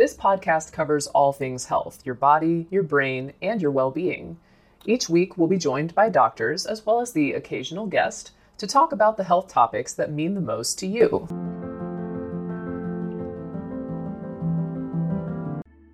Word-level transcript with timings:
This 0.00 0.16
podcast 0.16 0.72
covers 0.72 1.08
all 1.08 1.30
things 1.30 1.66
health 1.66 2.00
your 2.06 2.14
body, 2.14 2.66
your 2.70 2.82
brain, 2.82 3.34
and 3.42 3.60
your 3.60 3.70
well 3.70 3.90
being. 3.90 4.38
Each 4.86 5.10
week, 5.10 5.36
we'll 5.36 5.46
be 5.46 5.58
joined 5.58 5.94
by 5.94 6.08
doctors 6.08 6.64
as 6.64 6.86
well 6.86 7.02
as 7.02 7.12
the 7.12 7.34
occasional 7.34 7.84
guest 7.84 8.30
to 8.56 8.66
talk 8.66 8.92
about 8.92 9.18
the 9.18 9.24
health 9.24 9.48
topics 9.48 9.92
that 9.92 10.10
mean 10.10 10.32
the 10.32 10.40
most 10.40 10.78
to 10.78 10.86
you. 10.86 11.28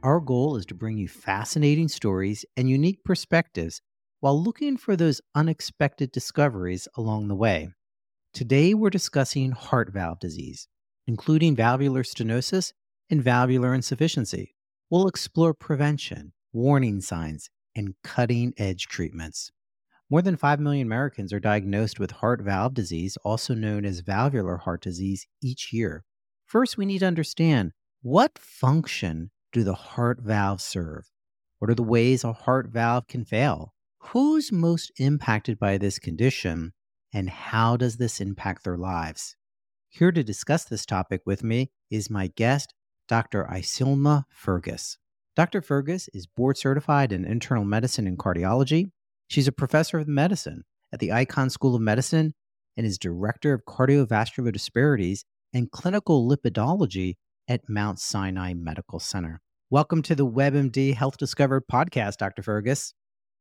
Our 0.05 0.21
goal 0.21 0.55
is 0.55 0.67
to 0.67 0.77
bring 0.77 0.99
you 0.99 1.09
fascinating 1.09 1.89
stories 1.89 2.45
and 2.57 2.71
unique 2.71 3.03
perspectives 3.03 3.83
while 4.21 4.41
looking 4.41 4.77
for 4.77 4.95
those 4.95 5.21
unexpected 5.35 6.13
discoveries 6.13 6.87
along 6.97 7.27
the 7.27 7.35
way. 7.35 7.71
Today, 8.33 8.73
we're 8.73 8.89
discussing 8.89 9.51
heart 9.51 9.93
valve 9.93 10.21
disease, 10.21 10.69
including 11.09 11.57
valvular 11.57 12.05
stenosis 12.05 12.73
and 13.11 13.23
valvular 13.23 13.75
insufficiency. 13.75 14.55
We'll 14.91 15.09
explore 15.09 15.55
prevention, 15.55 16.33
warning 16.53 17.01
signs, 17.01 17.51
and 17.75 17.95
cutting 18.03 18.55
edge 18.57 18.87
treatments. 18.87 19.51
More 20.09 20.23
than 20.23 20.37
5 20.37 20.61
million 20.61 20.87
Americans 20.87 21.33
are 21.33 21.41
diagnosed 21.41 21.99
with 21.99 22.13
heart 22.13 22.41
valve 22.41 22.75
disease, 22.75 23.19
also 23.25 23.55
known 23.55 23.85
as 23.85 24.01
valvular 24.01 24.59
heart 24.59 24.83
disease, 24.83 25.27
each 25.43 25.73
year. 25.73 26.05
First, 26.47 26.79
we 26.79 26.87
need 26.87 27.01
to 27.01 27.07
understand 27.07 27.73
what 28.03 28.39
function 28.39 29.31
do 29.53 29.65
the 29.65 29.75
heart 29.75 30.21
valves 30.21 30.63
serve? 30.63 31.11
What 31.59 31.71
are 31.71 31.75
the 31.75 31.83
ways 31.83 32.23
a 32.23 32.33
heart 32.33 32.69
valve 32.69 33.09
can 33.09 33.25
fail? 33.25 33.75
Who's 33.99 34.53
most 34.53 34.93
impacted 34.99 35.59
by 35.59 35.79
this 35.79 35.99
condition? 35.99 36.73
And 37.13 37.31
how 37.31 37.77
does 37.77 37.97
this 37.97 38.21
impact 38.21 38.63
their 38.63 38.77
lives? 38.77 39.35
Here 39.89 40.13
to 40.13 40.23
discuss 40.23 40.65
this 40.65 40.87
topic 40.87 41.23
with 41.25 41.43
me 41.43 41.71
is 41.91 42.11
my 42.11 42.29
guest, 42.37 42.75
Dr. 43.09 43.45
Icilma 43.45 44.25
Fergus. 44.29 44.99
Dr. 45.37 45.63
Fergus 45.63 46.09
is 46.13 46.27
board 46.27 46.59
certified 46.59 47.13
in 47.13 47.25
internal 47.25 47.65
medicine 47.65 48.07
and 48.09 48.19
cardiology. 48.19 48.91
She's 49.29 49.47
a 49.47 49.53
professor 49.53 49.99
of 49.99 50.09
medicine 50.09 50.65
at 50.93 50.99
the 50.99 51.11
Icahn 51.11 51.51
School 51.51 51.77
of 51.77 51.83
Medicine 51.83 52.35
and 52.77 52.85
is 52.85 52.99
director 52.99 53.53
of 53.53 53.65
cardiovascular 53.65 54.53
disparities 54.53 55.25
and 55.53 55.71
clinical 55.71 56.29
lipidology 56.29 57.15
at 57.47 57.69
Mount 57.69 58.01
Sinai 58.01 58.55
Medical 58.55 58.99
Center. 58.99 59.41
Welcome 59.71 60.03
to 60.03 60.17
the 60.17 60.27
WebMD 60.27 60.95
Health 60.95 61.17
Discovered 61.17 61.65
podcast, 61.71 62.17
Dr. 62.17 62.43
Fergus. 62.43 62.93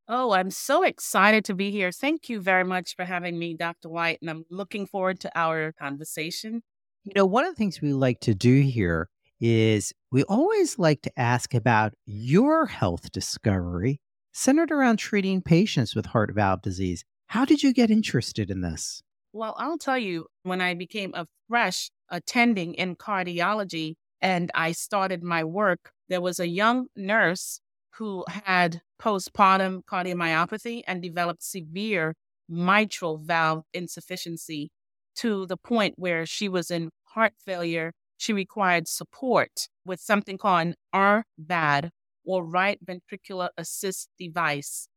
Oh, 0.08 0.33
I'm 0.33 0.52
so 0.52 0.83
excited 0.83 1.43
to 1.45 1.55
be 1.55 1.71
here. 1.71 1.91
Thank 1.91 2.30
you 2.30 2.39
very 2.39 2.63
much 2.63 2.95
for 2.95 3.03
having 3.03 3.39
me, 3.39 3.55
Dr. 3.55 3.89
White, 3.89 4.19
and 4.21 4.30
I'm 4.30 4.45
looking 4.52 4.86
forward 4.86 5.19
to 5.21 5.31
our 5.33 5.71
conversation. 5.71 6.61
You 7.03 7.13
know, 7.16 7.25
one 7.25 7.45
of 7.45 7.52
the 7.52 7.58
things 7.58 7.81
we 7.81 7.93
like 7.93 8.19
to 8.21 8.36
do 8.36 8.61
here 8.61 9.09
is 9.39 9.94
we 10.11 10.23
always 10.23 10.80
like 10.80 11.02
to 11.03 11.19
ask 11.19 11.53
about 11.53 11.94
your 12.05 12.66
health 12.66 13.11
discovery 13.11 14.00
centered 14.33 14.72
around 14.72 14.97
treating 14.97 15.42
patients 15.42 15.95
with 15.95 16.08
heart 16.08 16.33
valve 16.33 16.61
disease. 16.61 17.03
How 17.27 17.45
did 17.45 17.64
you 17.64 17.73
get 17.73 17.89
interested 17.89 18.50
in 18.50 18.61
this? 18.61 19.02
Well, 19.33 19.55
I'll 19.58 19.77
tell 19.77 19.97
you, 19.97 20.27
when 20.44 20.61
I 20.61 20.73
became 20.73 21.14
a 21.14 21.27
fresh 21.50 21.89
attending 22.09 22.73
in 22.75 22.95
cardiology 22.95 23.95
and 24.22 24.52
I 24.53 24.72
started 24.72 25.23
my 25.23 25.44
work, 25.44 25.92
there 26.08 26.22
was 26.22 26.39
a 26.39 26.47
young 26.47 26.88
nurse 26.95 27.59
who 27.97 28.23
had 28.27 28.81
postpartum 29.02 29.81
cardiomyopathy 29.86 30.83
and 30.88 31.02
developed 31.02 31.44
severe 31.44 32.14
mitral 32.47 33.17
valve 33.17 33.64
insufficiency 33.73 34.70
to 35.16 35.45
the 35.45 35.58
point 35.58 35.95
where 35.97 36.25
she 36.25 36.47
was 36.47 36.70
in 36.70 36.89
heart 37.05 37.33
failure 37.44 37.92
she 38.17 38.33
required 38.33 38.88
support 38.88 39.67
with 39.85 39.99
something 39.99 40.38
called 40.38 40.67
an 40.67 40.75
RVAD 40.94 41.89
or 42.25 42.45
right 42.45 42.80
ventricular 42.83 43.49
assist 43.58 44.09
device. 44.17 44.87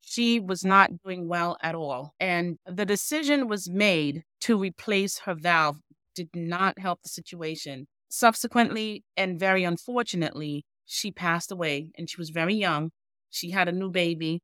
She 0.00 0.38
was 0.38 0.64
not 0.64 0.90
doing 1.04 1.26
well 1.26 1.56
at 1.62 1.74
all. 1.74 2.14
And 2.20 2.58
the 2.66 2.84
decision 2.84 3.48
was 3.48 3.68
made 3.68 4.22
to 4.42 4.56
replace 4.56 5.20
her 5.20 5.34
valve, 5.34 5.78
did 6.14 6.28
not 6.34 6.78
help 6.78 7.02
the 7.02 7.08
situation. 7.08 7.86
Subsequently, 8.08 9.04
and 9.16 9.38
very 9.38 9.64
unfortunately, 9.64 10.64
she 10.84 11.10
passed 11.10 11.50
away 11.50 11.90
and 11.98 12.08
she 12.08 12.16
was 12.18 12.30
very 12.30 12.54
young. 12.54 12.90
She 13.30 13.50
had 13.50 13.68
a 13.68 13.72
new 13.72 13.90
baby. 13.90 14.42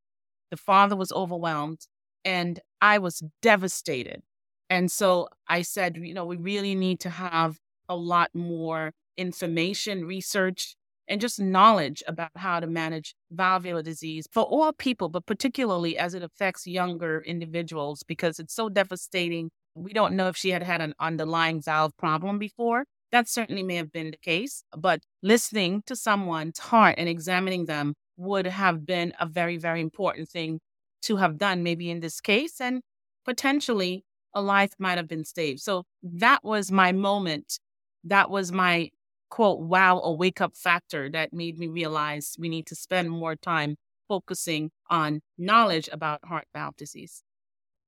The 0.51 0.57
father 0.57 0.97
was 0.97 1.13
overwhelmed 1.13 1.87
and 2.25 2.61
I 2.81 2.99
was 2.99 3.23
devastated. 3.41 4.23
And 4.69 4.91
so 4.91 5.29
I 5.49 5.63
said, 5.63 5.97
you 5.97 6.15
know, 6.15 6.25
we 6.25 6.37
really 6.37 6.75
need 6.75 7.01
to 7.01 7.11
have 7.11 7.59
a 7.93 7.97
lot 7.97 8.31
more 8.35 8.93
information, 9.17 10.05
research, 10.05 10.75
and 11.09 11.21
just 11.21 11.39
knowledge 11.39 12.03
about 12.07 12.31
how 12.37 12.61
to 12.61 12.67
manage 12.67 13.15
valvular 13.31 13.83
disease 13.83 14.27
for 14.33 14.45
all 14.45 14.73
people, 14.73 15.09
but 15.09 15.27
particularly 15.27 15.99
as 15.99 16.15
it 16.15 16.23
affects 16.23 16.67
younger 16.67 17.23
individuals 17.27 18.03
because 18.03 18.39
it's 18.39 18.55
so 18.55 18.69
devastating. 18.69 19.51
We 19.75 19.93
don't 19.93 20.15
know 20.15 20.29
if 20.29 20.37
she 20.37 20.51
had 20.51 20.63
had 20.63 20.81
an 20.81 20.95
underlying 20.99 21.61
valve 21.61 21.97
problem 21.99 22.39
before. 22.39 22.85
That 23.11 23.29
certainly 23.29 23.63
may 23.63 23.77
have 23.77 23.93
been 23.93 24.11
the 24.11 24.17
case, 24.17 24.65
but 24.77 25.01
listening 25.23 25.83
to 25.87 25.95
someone's 25.95 26.59
heart 26.59 26.95
and 26.97 27.09
examining 27.09 27.67
them 27.67 27.95
would 28.17 28.47
have 28.47 28.87
been 28.87 29.13
a 29.21 29.27
very, 29.27 29.59
very 29.59 29.83
important 29.83 30.31
thing 30.31 30.61
to 31.03 31.17
have 31.17 31.37
done, 31.37 31.63
maybe 31.63 31.91
in 31.91 32.01
this 32.01 32.21
case, 32.21 32.61
and 32.61 32.81
potentially 33.27 34.05
a 34.35 34.41
life 34.41 34.73
might 34.79 34.97
have 34.97 35.09
been 35.09 35.25
saved. 35.25 35.61
So 35.61 35.85
that 36.03 36.43
was 36.43 36.73
my 36.73 36.93
moment 36.93 37.59
that 38.05 38.31
was 38.31 38.53
my 38.53 38.91
quote, 39.31 39.61
wow, 39.61 39.99
a 40.01 40.13
wake 40.13 40.41
up 40.41 40.57
factor 40.57 41.09
that 41.11 41.33
made 41.33 41.59
me 41.59 41.67
realize 41.67 42.37
we 42.39 42.49
need 42.49 42.67
to 42.67 42.75
spend 42.75 43.11
more 43.11 43.35
time 43.35 43.77
focusing 44.07 44.71
on 44.91 45.21
knowledge 45.39 45.89
about 45.91 46.21
heart 46.25 46.47
valve 46.53 46.77
disease. 46.77 47.23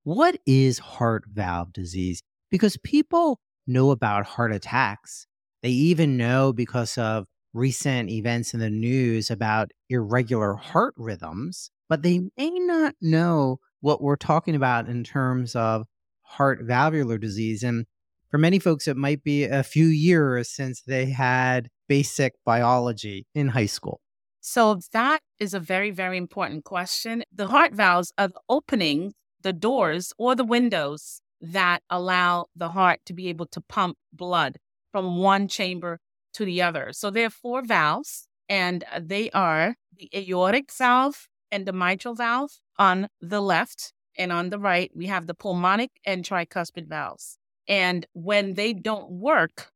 What 0.05 0.39
is 0.47 0.79
heart 0.79 1.25
valve 1.31 1.73
disease? 1.73 2.23
Because 2.51 2.79
people 2.79 3.41
know 3.67 3.91
about 3.91 4.25
heart 4.25 4.55
attacks. 4.55 5.27
They 5.63 5.71
even 5.71 6.17
know 6.17 6.53
because 6.53 6.97
of 6.97 7.27
recent 7.53 8.11
events 8.11 8.55
in 8.55 8.61
the 8.61 8.71
news 8.71 9.31
about 9.31 9.71
irregular 9.89 10.55
heart 10.55 10.95
rhythms, 10.97 11.71
but 11.89 12.03
they 12.03 12.21
may 12.37 12.51
not 12.51 12.95
know 13.01 13.59
what 13.81 14.03
we're 14.03 14.17
talking 14.17 14.55
about 14.55 14.89
in 14.89 15.05
terms 15.05 15.55
of 15.55 15.85
heart 16.23 16.61
valvular 16.63 17.19
disease. 17.19 17.63
And 17.63 17.87
for 18.34 18.39
many 18.39 18.59
folks, 18.59 18.89
it 18.89 18.97
might 18.97 19.22
be 19.22 19.45
a 19.45 19.62
few 19.62 19.87
years 19.87 20.49
since 20.49 20.83
they 20.83 21.06
had 21.06 21.69
basic 21.89 22.33
biology 22.45 23.28
in 23.33 23.47
high 23.47 23.67
school. 23.67 24.00
So, 24.41 24.81
that 24.93 25.21
is 25.39 25.55
a 25.55 25.61
very, 25.61 25.93
very 25.93 26.19
important 26.19 26.65
question. 26.65 27.22
The 27.33 27.47
heart 27.47 27.75
valves 27.75 28.12
are 28.19 28.27
the 28.27 28.41
opening, 28.49 29.12
the 29.43 29.53
doors, 29.53 30.12
or 30.19 30.34
the 30.34 30.43
windows 30.43 31.21
that 31.41 31.84
allow 31.89 32.47
the 32.56 32.71
heart 32.71 32.99
to 33.06 33.12
be 33.12 33.28
able 33.28 33.47
to 33.53 33.61
pump 33.61 33.99
blood 34.12 34.56
from 34.91 35.19
one 35.19 35.47
chamber 35.47 36.01
to 36.33 36.45
the 36.45 36.61
other. 36.61 36.89
So, 36.91 37.11
there 37.11 37.27
are 37.27 37.31
four 37.31 37.62
valves, 37.62 38.27
and 38.49 38.83
uh, 38.93 39.01
they 39.01 39.31
are 39.31 39.77
the 39.97 40.11
aortic 40.12 40.72
valve 40.72 41.28
and 41.53 41.66
the 41.66 41.72
mitral 41.72 42.16
valve 42.16 42.59
on 42.81 43.06
the 43.21 43.41
left. 43.41 43.93
And 44.19 44.33
on 44.33 44.51
the 44.51 44.59
right, 44.59 44.91
we 44.93 45.06
have 45.06 45.28
the 45.28 45.34
pulmonic 45.34 45.93
and 46.05 46.25
tricuspid 46.25 46.89
valves. 46.89 47.39
And 47.69 48.07
when 48.13 48.55
they 48.55 48.73
don't 48.73 49.11
work, 49.11 49.71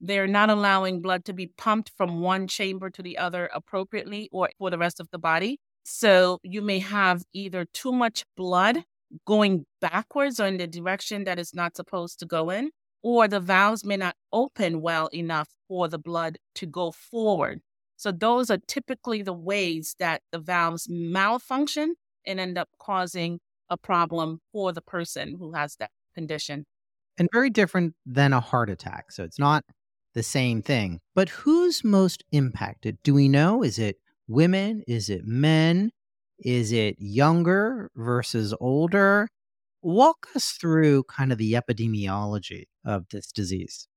they're 0.00 0.26
not 0.26 0.50
allowing 0.50 1.00
blood 1.00 1.24
to 1.26 1.32
be 1.32 1.46
pumped 1.46 1.90
from 1.96 2.20
one 2.20 2.48
chamber 2.48 2.90
to 2.90 3.02
the 3.02 3.18
other 3.18 3.50
appropriately 3.54 4.28
or 4.32 4.50
for 4.58 4.70
the 4.70 4.78
rest 4.78 5.00
of 5.00 5.08
the 5.10 5.18
body. 5.18 5.58
So 5.84 6.38
you 6.42 6.62
may 6.62 6.80
have 6.80 7.22
either 7.32 7.64
too 7.64 7.92
much 7.92 8.24
blood 8.36 8.84
going 9.26 9.66
backwards 9.80 10.40
or 10.40 10.46
in 10.46 10.56
the 10.56 10.66
direction 10.66 11.24
that 11.24 11.38
it's 11.38 11.54
not 11.54 11.76
supposed 11.76 12.18
to 12.18 12.26
go 12.26 12.50
in, 12.50 12.70
or 13.02 13.28
the 13.28 13.40
valves 13.40 13.84
may 13.84 13.96
not 13.96 14.16
open 14.32 14.82
well 14.82 15.06
enough 15.08 15.48
for 15.68 15.88
the 15.88 15.98
blood 15.98 16.38
to 16.56 16.66
go 16.66 16.90
forward. 16.90 17.60
So 17.96 18.12
those 18.12 18.50
are 18.50 18.58
typically 18.66 19.22
the 19.22 19.32
ways 19.32 19.94
that 19.98 20.22
the 20.32 20.38
valves 20.38 20.88
malfunction 20.90 21.94
and 22.26 22.40
end 22.40 22.58
up 22.58 22.68
causing 22.78 23.38
a 23.70 23.76
problem 23.76 24.40
for 24.52 24.72
the 24.72 24.82
person 24.82 25.36
who 25.38 25.52
has 25.52 25.76
that 25.76 25.90
condition 26.14 26.66
and 27.18 27.28
very 27.32 27.50
different 27.50 27.94
than 28.04 28.32
a 28.32 28.40
heart 28.40 28.70
attack. 28.70 29.12
So 29.12 29.24
it's 29.24 29.38
not 29.38 29.64
the 30.14 30.22
same 30.22 30.62
thing. 30.62 31.00
But 31.14 31.28
who's 31.28 31.84
most 31.84 32.24
impacted? 32.32 32.98
Do 33.02 33.14
we 33.14 33.28
know? 33.28 33.62
Is 33.62 33.78
it 33.78 33.96
women? 34.28 34.82
Is 34.86 35.08
it 35.10 35.24
men? 35.24 35.90
Is 36.38 36.72
it 36.72 36.96
younger 36.98 37.90
versus 37.96 38.54
older? 38.60 39.28
Walk 39.82 40.26
us 40.34 40.52
through 40.60 41.04
kind 41.04 41.32
of 41.32 41.38
the 41.38 41.52
epidemiology 41.52 42.64
of 42.84 43.06
this 43.10 43.30
disease. 43.30 43.88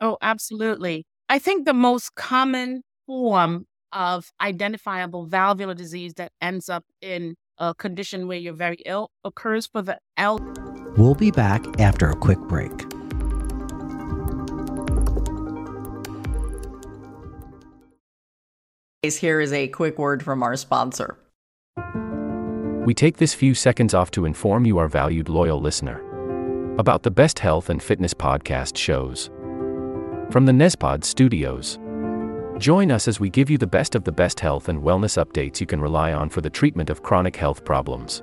Oh, 0.00 0.18
absolutely. 0.20 1.06
I 1.28 1.38
think 1.38 1.64
the 1.64 1.74
most 1.74 2.14
common 2.14 2.82
form 3.06 3.66
of 3.92 4.30
identifiable 4.40 5.26
valvular 5.26 5.74
disease 5.74 6.14
that 6.14 6.32
ends 6.40 6.68
up 6.68 6.84
in 7.00 7.34
a 7.58 7.74
condition 7.74 8.26
where 8.28 8.38
you're 8.38 8.54
very 8.54 8.78
ill 8.86 9.10
occurs 9.24 9.66
for 9.66 9.82
the 9.82 9.98
elderly. 10.16 10.69
We'll 10.96 11.14
be 11.14 11.30
back 11.30 11.64
after 11.80 12.10
a 12.10 12.16
quick 12.16 12.38
break. 12.40 12.72
Here 19.02 19.40
is 19.40 19.52
a 19.52 19.68
quick 19.68 19.98
word 19.98 20.22
from 20.22 20.42
our 20.42 20.56
sponsor. 20.56 21.18
We 22.84 22.94
take 22.94 23.16
this 23.16 23.34
few 23.34 23.54
seconds 23.54 23.94
off 23.94 24.10
to 24.12 24.24
inform 24.24 24.66
you, 24.66 24.78
our 24.78 24.88
valued 24.88 25.28
loyal 25.28 25.60
listener, 25.60 26.00
about 26.78 27.02
the 27.02 27.10
best 27.10 27.38
health 27.38 27.70
and 27.70 27.82
fitness 27.82 28.14
podcast 28.14 28.76
shows 28.76 29.30
from 30.30 30.46
the 30.46 30.52
Nezpod 30.52 31.04
studios. 31.04 31.78
Join 32.58 32.90
us 32.90 33.08
as 33.08 33.18
we 33.18 33.30
give 33.30 33.50
you 33.50 33.58
the 33.58 33.66
best 33.66 33.94
of 33.94 34.04
the 34.04 34.12
best 34.12 34.38
health 34.38 34.68
and 34.68 34.80
wellness 34.80 35.22
updates 35.22 35.60
you 35.60 35.66
can 35.66 35.80
rely 35.80 36.12
on 36.12 36.28
for 36.28 36.40
the 36.40 36.50
treatment 36.50 36.90
of 36.90 37.02
chronic 37.02 37.36
health 37.36 37.64
problems. 37.64 38.22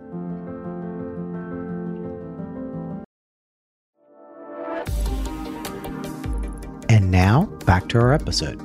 And 6.91 7.09
now, 7.09 7.45
back 7.65 7.87
to 7.87 7.99
our 7.99 8.11
episode. 8.11 8.59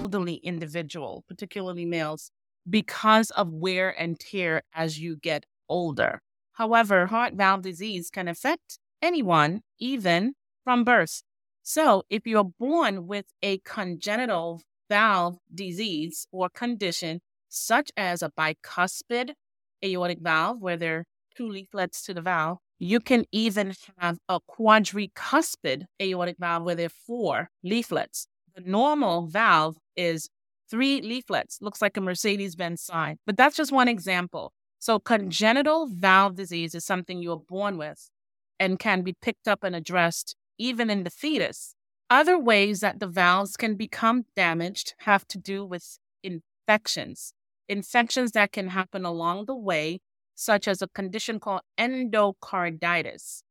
Elderly 0.00 0.40
individual, 0.42 1.22
particularly 1.28 1.84
males, 1.84 2.32
because 2.68 3.30
of 3.30 3.52
wear 3.52 3.90
and 3.90 4.18
tear 4.18 4.62
as 4.74 4.98
you 4.98 5.14
get 5.14 5.44
older. 5.68 6.20
However, 6.54 7.06
heart 7.06 7.34
valve 7.34 7.62
disease 7.62 8.10
can 8.10 8.26
affect 8.26 8.80
anyone, 9.00 9.60
even 9.78 10.34
from 10.64 10.82
birth. 10.82 11.22
So, 11.62 12.02
if 12.10 12.26
you're 12.26 12.50
born 12.58 13.06
with 13.06 13.26
a 13.40 13.58
congenital 13.58 14.62
valve 14.90 15.36
disease 15.54 16.26
or 16.32 16.48
condition, 16.48 17.20
such 17.48 17.92
as 17.96 18.20
a 18.20 18.32
bicuspid 18.36 19.34
aortic 19.84 20.18
valve, 20.20 20.60
where 20.60 20.76
there 20.76 20.96
are 20.96 21.04
two 21.36 21.48
leaflets 21.48 22.02
to 22.02 22.14
the 22.14 22.20
valve, 22.20 22.58
you 22.84 23.00
can 23.00 23.24
even 23.32 23.72
have 23.98 24.18
a 24.28 24.40
quadricuspid 24.40 25.84
aortic 26.02 26.36
valve, 26.38 26.64
where 26.64 26.74
there 26.74 26.86
are 26.86 27.00
four 27.06 27.48
leaflets. 27.62 28.26
The 28.54 28.60
normal 28.60 29.26
valve 29.26 29.76
is 29.96 30.28
three 30.70 31.00
leaflets, 31.00 31.58
looks 31.62 31.80
like 31.80 31.96
a 31.96 32.02
Mercedes 32.02 32.56
Benz 32.56 32.82
sign, 32.82 33.16
but 33.26 33.38
that's 33.38 33.56
just 33.56 33.72
one 33.72 33.88
example. 33.88 34.52
So, 34.80 34.98
congenital 34.98 35.86
valve 35.86 36.34
disease 36.34 36.74
is 36.74 36.84
something 36.84 37.22
you're 37.22 37.38
born 37.48 37.78
with 37.78 38.10
and 38.60 38.78
can 38.78 39.00
be 39.00 39.14
picked 39.22 39.48
up 39.48 39.64
and 39.64 39.74
addressed 39.74 40.36
even 40.58 40.90
in 40.90 41.04
the 41.04 41.10
fetus. 41.10 41.74
Other 42.10 42.38
ways 42.38 42.80
that 42.80 43.00
the 43.00 43.06
valves 43.06 43.56
can 43.56 43.76
become 43.76 44.26
damaged 44.36 44.94
have 44.98 45.26
to 45.28 45.38
do 45.38 45.64
with 45.64 45.98
infections. 46.22 47.32
Infections 47.66 48.32
that 48.32 48.52
can 48.52 48.68
happen 48.68 49.06
along 49.06 49.46
the 49.46 49.56
way, 49.56 50.00
such 50.34 50.68
as 50.68 50.82
a 50.82 50.88
condition 50.88 51.40
called 51.40 51.62
endocarditis. 51.78 53.42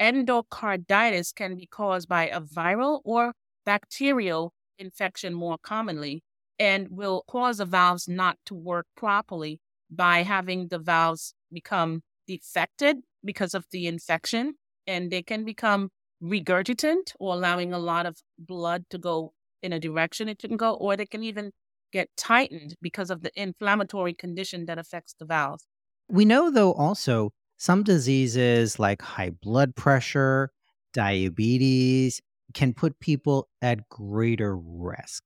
Endocarditis 0.00 1.34
can 1.34 1.56
be 1.56 1.66
caused 1.66 2.08
by 2.08 2.28
a 2.28 2.40
viral 2.40 3.00
or 3.04 3.32
bacterial 3.64 4.52
infection 4.78 5.32
more 5.32 5.56
commonly 5.62 6.22
and 6.58 6.88
will 6.90 7.24
cause 7.28 7.58
the 7.58 7.64
valves 7.64 8.08
not 8.08 8.38
to 8.46 8.54
work 8.54 8.86
properly 8.96 9.60
by 9.90 10.22
having 10.22 10.68
the 10.68 10.78
valves 10.78 11.34
become 11.52 12.02
defected 12.26 12.98
because 13.24 13.54
of 13.54 13.64
the 13.70 13.86
infection 13.86 14.54
and 14.86 15.10
they 15.10 15.22
can 15.22 15.44
become 15.44 15.90
regurgitant 16.22 17.12
or 17.18 17.34
allowing 17.34 17.72
a 17.72 17.78
lot 17.78 18.06
of 18.06 18.18
blood 18.38 18.84
to 18.90 18.98
go 18.98 19.32
in 19.62 19.72
a 19.72 19.80
direction 19.80 20.28
it 20.28 20.40
shouldn't 20.40 20.60
go, 20.60 20.74
or 20.74 20.96
they 20.96 21.06
can 21.06 21.24
even 21.24 21.50
get 21.92 22.08
tightened 22.16 22.74
because 22.82 23.10
of 23.10 23.22
the 23.22 23.30
inflammatory 23.40 24.12
condition 24.12 24.66
that 24.66 24.78
affects 24.78 25.14
the 25.18 25.24
valves. 25.24 25.64
We 26.08 26.24
know, 26.24 26.50
though, 26.50 26.72
also 26.72 27.32
some 27.56 27.82
diseases 27.82 28.78
like 28.78 29.02
high 29.02 29.30
blood 29.30 29.74
pressure, 29.74 30.50
diabetes 30.92 32.20
can 32.52 32.74
put 32.74 33.00
people 33.00 33.48
at 33.62 33.88
greater 33.88 34.56
risk. 34.56 35.22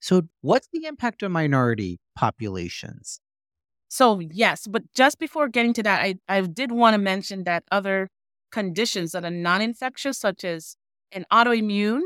So, 0.00 0.22
what's 0.40 0.68
the 0.72 0.86
impact 0.86 1.22
on 1.22 1.32
minority 1.32 2.00
populations? 2.16 3.20
So, 3.88 4.20
yes, 4.20 4.66
but 4.66 4.82
just 4.94 5.18
before 5.18 5.48
getting 5.48 5.74
to 5.74 5.82
that, 5.82 6.02
I, 6.02 6.14
I 6.28 6.40
did 6.40 6.72
want 6.72 6.94
to 6.94 6.98
mention 6.98 7.44
that 7.44 7.64
other 7.70 8.08
conditions 8.50 9.12
that 9.12 9.24
are 9.24 9.30
non 9.30 9.60
infectious, 9.60 10.18
such 10.18 10.44
as 10.44 10.76
an 11.12 11.26
autoimmune 11.30 12.00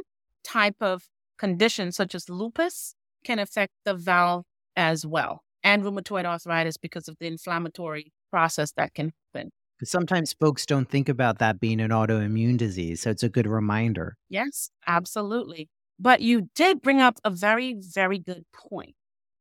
type 0.44 0.76
of 0.80 1.04
condition, 1.38 1.92
such 1.92 2.14
as 2.14 2.28
lupus, 2.28 2.94
can 3.24 3.38
affect 3.38 3.72
the 3.84 3.94
valve 3.94 4.44
as 4.74 5.06
well, 5.06 5.42
and 5.62 5.84
rheumatoid 5.84 6.24
arthritis 6.24 6.76
because 6.76 7.08
of 7.08 7.16
the 7.20 7.26
inflammatory 7.26 8.12
process 8.30 8.72
that 8.72 8.94
can 8.94 9.12
happen. 9.34 9.50
Sometimes 9.84 10.32
folks 10.32 10.64
don't 10.64 10.88
think 10.88 11.08
about 11.08 11.38
that 11.38 11.60
being 11.60 11.80
an 11.80 11.90
autoimmune 11.90 12.56
disease. 12.56 13.02
So, 13.02 13.10
it's 13.10 13.22
a 13.22 13.28
good 13.28 13.46
reminder. 13.46 14.16
Yes, 14.28 14.70
absolutely. 14.86 15.68
But 15.98 16.20
you 16.20 16.48
did 16.54 16.80
bring 16.82 17.00
up 17.00 17.18
a 17.24 17.30
very, 17.30 17.76
very 17.78 18.18
good 18.18 18.44
point. 18.52 18.94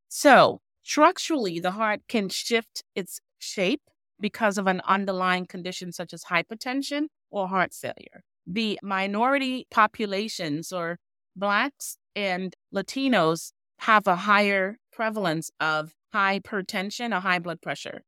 So, 0.10 0.62
Structurally, 0.86 1.60
the 1.60 1.72
heart 1.72 2.02
can 2.08 2.30
shift 2.30 2.84
its 2.94 3.20
shape 3.40 3.82
because 4.20 4.60
of 4.60 4.68
an 4.68 4.82
underlying 4.88 5.48
condition 5.48 5.92
such 5.92 6.14
as 6.14 6.26
hypertension 6.26 7.08
or 7.32 7.48
heart 7.48 7.74
failure. 7.74 8.22
The 8.46 8.78
minority 8.84 9.66
populations 9.72 10.72
or 10.72 11.00
Blacks 11.36 11.98
and 12.16 12.54
Latinos 12.74 13.52
have 13.80 14.06
a 14.06 14.16
higher 14.16 14.78
prevalence 14.94 15.50
of 15.60 15.94
hypertension 16.14 17.18
or 17.18 17.20
high 17.20 17.40
blood 17.40 17.64
pressure. 17.64 18.04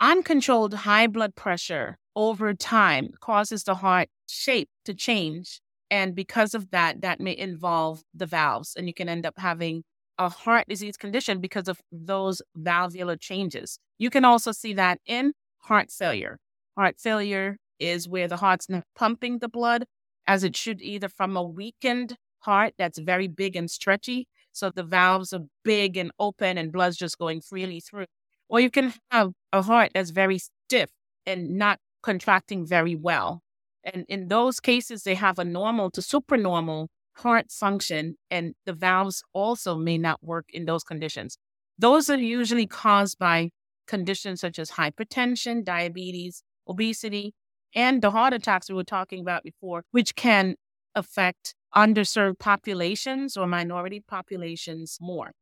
Uncontrolled 0.00 0.74
high 0.74 1.06
blood 1.06 1.34
pressure 1.34 1.98
over 2.14 2.52
time 2.54 3.10
causes 3.20 3.64
the 3.64 3.76
heart 3.76 4.08
shape 4.28 4.68
to 4.84 4.94
change. 4.94 5.60
And 5.90 6.14
because 6.14 6.54
of 6.54 6.70
that, 6.70 7.00
that 7.02 7.20
may 7.20 7.36
involve 7.36 8.02
the 8.12 8.26
valves, 8.26 8.74
and 8.76 8.86
you 8.88 8.94
can 8.94 9.08
end 9.08 9.24
up 9.24 9.34
having 9.38 9.84
a 10.18 10.28
heart 10.28 10.66
disease 10.68 10.96
condition 10.96 11.40
because 11.40 11.68
of 11.68 11.80
those 11.92 12.42
valvular 12.56 13.16
changes. 13.16 13.78
You 13.98 14.10
can 14.10 14.24
also 14.24 14.52
see 14.52 14.72
that 14.74 14.98
in 15.06 15.32
heart 15.58 15.90
failure. 15.90 16.38
Heart 16.76 16.98
failure 16.98 17.58
is 17.78 18.08
where 18.08 18.28
the 18.28 18.38
heart's 18.38 18.68
not 18.68 18.84
pumping 18.96 19.38
the 19.38 19.48
blood 19.48 19.84
as 20.26 20.42
it 20.42 20.56
should, 20.56 20.82
either 20.82 21.08
from 21.08 21.36
a 21.36 21.42
weakened 21.42 22.16
heart 22.40 22.74
that's 22.78 22.98
very 22.98 23.28
big 23.28 23.54
and 23.56 23.70
stretchy. 23.70 24.26
So 24.52 24.70
the 24.70 24.82
valves 24.82 25.32
are 25.32 25.44
big 25.64 25.96
and 25.96 26.10
open 26.18 26.58
and 26.58 26.72
blood's 26.72 26.96
just 26.96 27.18
going 27.18 27.40
freely 27.42 27.80
through. 27.80 28.06
Or 28.48 28.60
you 28.60 28.70
can 28.70 28.94
have 29.10 29.32
a 29.52 29.62
heart 29.62 29.92
that's 29.94 30.10
very 30.10 30.38
stiff 30.38 30.90
and 31.24 31.56
not 31.58 31.78
contracting 32.02 32.66
very 32.66 32.94
well. 32.94 33.42
And 33.84 34.04
in 34.08 34.28
those 34.28 34.60
cases, 34.60 35.02
they 35.02 35.14
have 35.14 35.38
a 35.38 35.44
normal 35.44 35.90
to 35.92 36.02
supernormal 36.02 36.88
heart 37.16 37.50
function, 37.50 38.16
and 38.30 38.54
the 38.66 38.72
valves 38.72 39.22
also 39.32 39.76
may 39.76 39.96
not 39.98 40.22
work 40.22 40.46
in 40.52 40.66
those 40.66 40.84
conditions. 40.84 41.38
Those 41.78 42.10
are 42.10 42.18
usually 42.18 42.66
caused 42.66 43.18
by 43.18 43.50
conditions 43.86 44.40
such 44.40 44.58
as 44.58 44.72
hypertension, 44.72 45.64
diabetes, 45.64 46.42
obesity, 46.68 47.32
and 47.74 48.02
the 48.02 48.10
heart 48.10 48.32
attacks 48.32 48.68
we 48.68 48.74
were 48.74 48.84
talking 48.84 49.20
about 49.20 49.42
before, 49.44 49.84
which 49.92 50.14
can 50.14 50.56
affect 50.94 51.54
underserved 51.74 52.38
populations 52.38 53.36
or 53.36 53.46
minority 53.46 54.00
populations 54.00 54.98
more. 55.00 55.32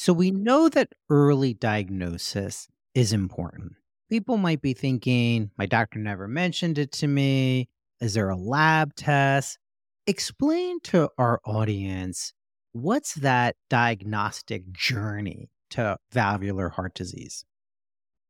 So 0.00 0.12
we 0.12 0.30
know 0.30 0.68
that 0.68 0.92
early 1.10 1.54
diagnosis 1.54 2.68
is 2.94 3.12
important. 3.12 3.72
People 4.08 4.36
might 4.36 4.62
be 4.62 4.72
thinking, 4.72 5.50
my 5.58 5.66
doctor 5.66 5.98
never 5.98 6.28
mentioned 6.28 6.78
it 6.78 6.92
to 6.92 7.08
me. 7.08 7.68
Is 8.00 8.14
there 8.14 8.28
a 8.28 8.36
lab 8.36 8.94
test? 8.94 9.58
Explain 10.06 10.78
to 10.84 11.10
our 11.18 11.40
audience 11.44 12.32
what's 12.70 13.14
that 13.14 13.56
diagnostic 13.68 14.70
journey 14.70 15.50
to 15.70 15.98
valvular 16.12 16.68
heart 16.68 16.94
disease? 16.94 17.44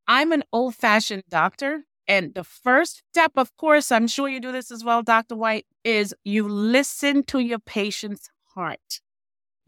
I'm 0.07 0.33
an 0.33 0.45
old 0.51 0.75
fashioned 0.75 1.25
doctor, 1.29 1.85
And 2.07 2.35
the 2.35 2.45
first 2.45 3.03
step, 3.13 3.33
of 3.37 3.55
course, 3.59 3.93
I'm 3.93 4.07
sure 4.07 4.31
you 4.31 4.41
do 4.41 4.53
this 4.53 4.71
as 4.71 4.85
well, 4.85 5.03
Dr. 5.03 5.37
White, 5.37 5.67
is 5.85 6.15
you 6.25 6.49
listen 6.49 7.25
to 7.25 7.41
your 7.41 7.59
patient's 7.59 8.31
heart. 8.55 9.03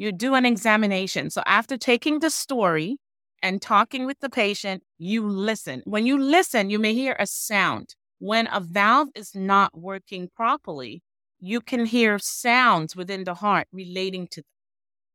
You 0.01 0.13
do 0.13 0.35
an 0.35 0.47
examination. 0.47 1.29
So 1.29 1.43
after 1.45 1.77
taking 1.77 2.21
the 2.21 2.31
story 2.31 2.97
and 3.43 3.61
talking 3.61 4.07
with 4.07 4.19
the 4.21 4.31
patient, 4.31 4.83
you 4.97 5.29
listen. 5.29 5.83
When 5.85 6.07
you 6.07 6.17
listen, 6.17 6.71
you 6.71 6.79
may 6.79 6.95
hear 6.95 7.15
a 7.19 7.27
sound. 7.27 7.97
When 8.19 8.49
a 8.51 8.61
valve 8.61 9.09
is 9.15 9.35
not 9.35 9.79
working 9.79 10.31
properly, 10.35 11.03
you 11.39 11.61
can 11.61 11.85
hear 11.85 12.19
sounds 12.19 12.97
within 12.97 13.25
the 13.25 13.35
heart 13.35 13.69
relating 13.75 14.27
to 14.29 14.41
them. 14.41 14.47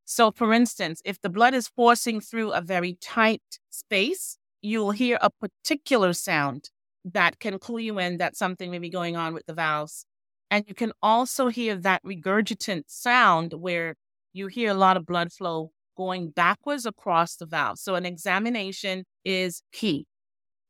So, 0.06 0.30
for 0.30 0.54
instance, 0.54 1.02
if 1.04 1.20
the 1.20 1.32
blood 1.32 1.56
is 1.56 1.68
forcing 1.68 2.22
through 2.22 2.52
a 2.52 2.62
very 2.62 2.96
tight 3.02 3.42
space, 3.72 4.38
you'll 4.62 4.92
hear 4.92 5.18
a 5.20 5.32
particular 5.32 6.14
sound 6.14 6.70
that 7.04 7.40
can 7.40 7.58
clue 7.58 7.80
you 7.80 7.98
in 7.98 8.20
that 8.20 8.38
something 8.38 8.70
may 8.70 8.78
be 8.78 8.92
going 8.92 9.16
on 9.16 9.34
with 9.34 9.48
the 9.48 9.56
valves. 9.56 10.06
And 10.52 10.64
you 10.68 10.76
can 10.76 10.92
also 11.02 11.48
hear 11.48 11.76
that 11.76 12.04
regurgitant 12.04 12.84
sound 12.86 13.54
where 13.54 13.96
you 14.36 14.48
hear 14.48 14.70
a 14.70 14.76
lot 14.76 14.98
of 14.98 15.06
blood 15.06 15.32
flow 15.32 15.72
going 15.96 16.30
backwards 16.30 16.86
across 16.86 17.38
the 17.38 17.46
valve. 17.46 17.80
So, 17.80 17.96
an 17.96 18.06
examination 18.06 19.06
is 19.24 19.62
key. 19.72 20.08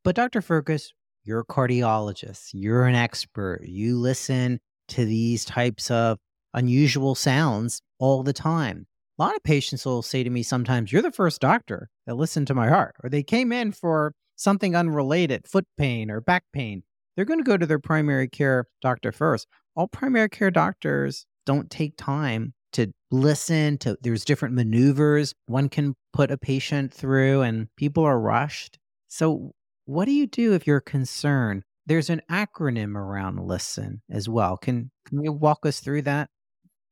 But, 0.04 0.14
Dr. 0.14 0.40
Fergus, 0.40 0.92
you're 1.24 1.40
a 1.40 1.44
cardiologist, 1.44 2.50
you're 2.52 2.84
an 2.84 2.94
expert, 2.94 3.62
you 3.64 3.98
listen 3.98 4.60
to 4.88 5.04
these 5.04 5.44
types 5.44 5.90
of 5.90 6.18
unusual 6.54 7.16
sounds 7.16 7.82
all 7.98 8.22
the 8.22 8.32
time. 8.32 8.86
A 9.18 9.22
lot 9.22 9.34
of 9.34 9.42
patients 9.42 9.84
will 9.84 10.02
say 10.02 10.22
to 10.22 10.30
me 10.30 10.44
sometimes, 10.44 10.92
You're 10.92 11.02
the 11.02 11.10
first 11.10 11.40
doctor 11.40 11.88
that 12.06 12.14
listened 12.14 12.46
to 12.46 12.54
my 12.54 12.68
heart, 12.68 12.94
or 13.02 13.10
they 13.10 13.24
came 13.24 13.50
in 13.50 13.72
for 13.72 14.12
something 14.36 14.76
unrelated, 14.76 15.48
foot 15.48 15.66
pain 15.76 16.08
or 16.10 16.20
back 16.20 16.44
pain. 16.52 16.84
They're 17.16 17.24
going 17.24 17.40
to 17.40 17.44
go 17.44 17.56
to 17.56 17.66
their 17.66 17.80
primary 17.80 18.28
care 18.28 18.66
doctor 18.80 19.10
first. 19.10 19.48
All 19.74 19.88
primary 19.88 20.28
care 20.28 20.50
doctors 20.50 21.26
don't 21.46 21.70
take 21.70 21.94
time 21.96 22.52
to 22.76 22.92
listen 23.10 23.78
to 23.78 23.96
there's 24.02 24.24
different 24.24 24.54
maneuvers 24.54 25.34
one 25.46 25.68
can 25.68 25.94
put 26.12 26.30
a 26.30 26.38
patient 26.38 26.92
through 26.92 27.42
and 27.42 27.68
people 27.76 28.04
are 28.04 28.18
rushed. 28.20 28.78
So 29.08 29.52
what 29.86 30.06
do 30.06 30.12
you 30.12 30.26
do 30.26 30.54
if 30.54 30.66
you're 30.66 30.80
concerned? 30.80 31.62
There's 31.86 32.10
an 32.10 32.22
acronym 32.30 32.96
around 32.96 33.40
listen 33.40 34.02
as 34.10 34.28
well. 34.28 34.56
Can 34.56 34.90
can 35.06 35.22
you 35.22 35.32
walk 35.32 35.64
us 35.66 35.80
through 35.80 36.02
that? 36.02 36.30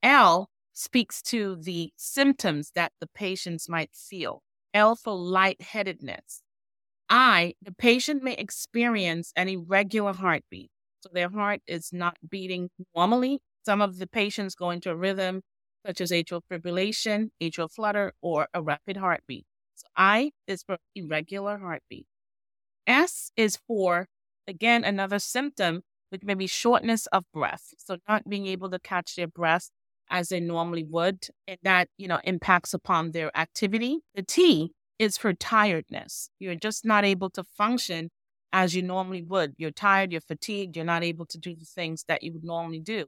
L 0.02 0.48
speaks 0.72 1.22
to 1.22 1.56
the 1.56 1.92
symptoms 1.96 2.72
that 2.74 2.92
the 3.00 3.08
patients 3.14 3.68
might 3.68 3.94
feel 3.94 4.42
l 4.74 4.96
for 4.96 5.14
lightheadedness. 5.14 6.42
I 7.10 7.54
the 7.62 7.72
patient 7.72 8.22
may 8.22 8.34
experience 8.34 9.32
an 9.36 9.48
irregular 9.48 10.12
heartbeat 10.14 10.70
so 11.00 11.10
their 11.12 11.30
heart 11.30 11.60
is 11.66 11.92
not 11.92 12.16
beating 12.28 12.70
normally. 12.96 13.40
Some 13.66 13.80
of 13.82 13.98
the 13.98 14.06
patients 14.06 14.54
go 14.54 14.70
into 14.70 14.90
a 14.90 14.96
rhythm 14.96 15.42
such 15.84 16.00
as 16.00 16.10
atrial 16.10 16.40
fibrillation, 16.50 17.30
atrial 17.42 17.70
flutter, 17.70 18.12
or 18.20 18.48
a 18.54 18.62
rapid 18.62 18.96
heartbeat. 18.96 19.46
So 19.74 19.86
I 19.96 20.32
is 20.46 20.62
for 20.62 20.78
irregular 20.94 21.58
heartbeat. 21.58 22.06
S 22.86 23.30
is 23.36 23.58
for, 23.66 24.08
again, 24.46 24.84
another 24.84 25.18
symptom, 25.18 25.82
which 26.10 26.22
may 26.22 26.34
be 26.34 26.46
shortness 26.46 27.06
of 27.06 27.24
breath. 27.32 27.74
So 27.78 27.98
not 28.08 28.28
being 28.28 28.46
able 28.46 28.70
to 28.70 28.78
catch 28.78 29.16
their 29.16 29.26
breath 29.26 29.70
as 30.10 30.28
they 30.28 30.40
normally 30.40 30.84
would, 30.84 31.28
and 31.48 31.58
that, 31.62 31.88
you 31.96 32.06
know, 32.06 32.20
impacts 32.24 32.74
upon 32.74 33.12
their 33.12 33.36
activity. 33.36 34.00
The 34.14 34.22
T 34.22 34.72
is 34.98 35.16
for 35.16 35.32
tiredness. 35.32 36.28
You're 36.38 36.54
just 36.54 36.84
not 36.84 37.04
able 37.04 37.30
to 37.30 37.42
function 37.42 38.10
as 38.52 38.76
you 38.76 38.82
normally 38.82 39.22
would. 39.22 39.54
You're 39.56 39.70
tired, 39.72 40.12
you're 40.12 40.20
fatigued, 40.20 40.76
you're 40.76 40.84
not 40.84 41.02
able 41.02 41.26
to 41.26 41.38
do 41.38 41.56
the 41.56 41.64
things 41.64 42.04
that 42.06 42.22
you 42.22 42.32
would 42.32 42.44
normally 42.44 42.80
do. 42.80 43.06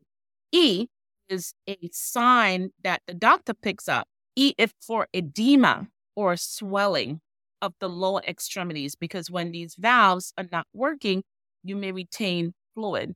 E 0.51 0.89
is 1.29 1.55
a 1.69 1.77
sign 1.93 2.71
that 2.83 3.03
the 3.07 3.15
doctor 3.15 3.55
picks 3.55 3.89
up, 3.89 4.07
E 4.37 4.55
if 4.59 4.73
for 4.81 5.09
edema 5.15 5.89
or 6.15 6.37
swelling 6.37 7.21
of 7.63 7.75
the 7.81 7.89
lower 7.89 8.23
extremities, 8.27 8.95
because 8.95 9.31
when 9.31 9.53
these 9.53 9.75
valves 9.79 10.33
are 10.37 10.47
not 10.53 10.67
working, 10.75 11.23
you 11.63 11.77
may 11.77 11.93
retain 11.93 12.53
fluid. 12.75 13.15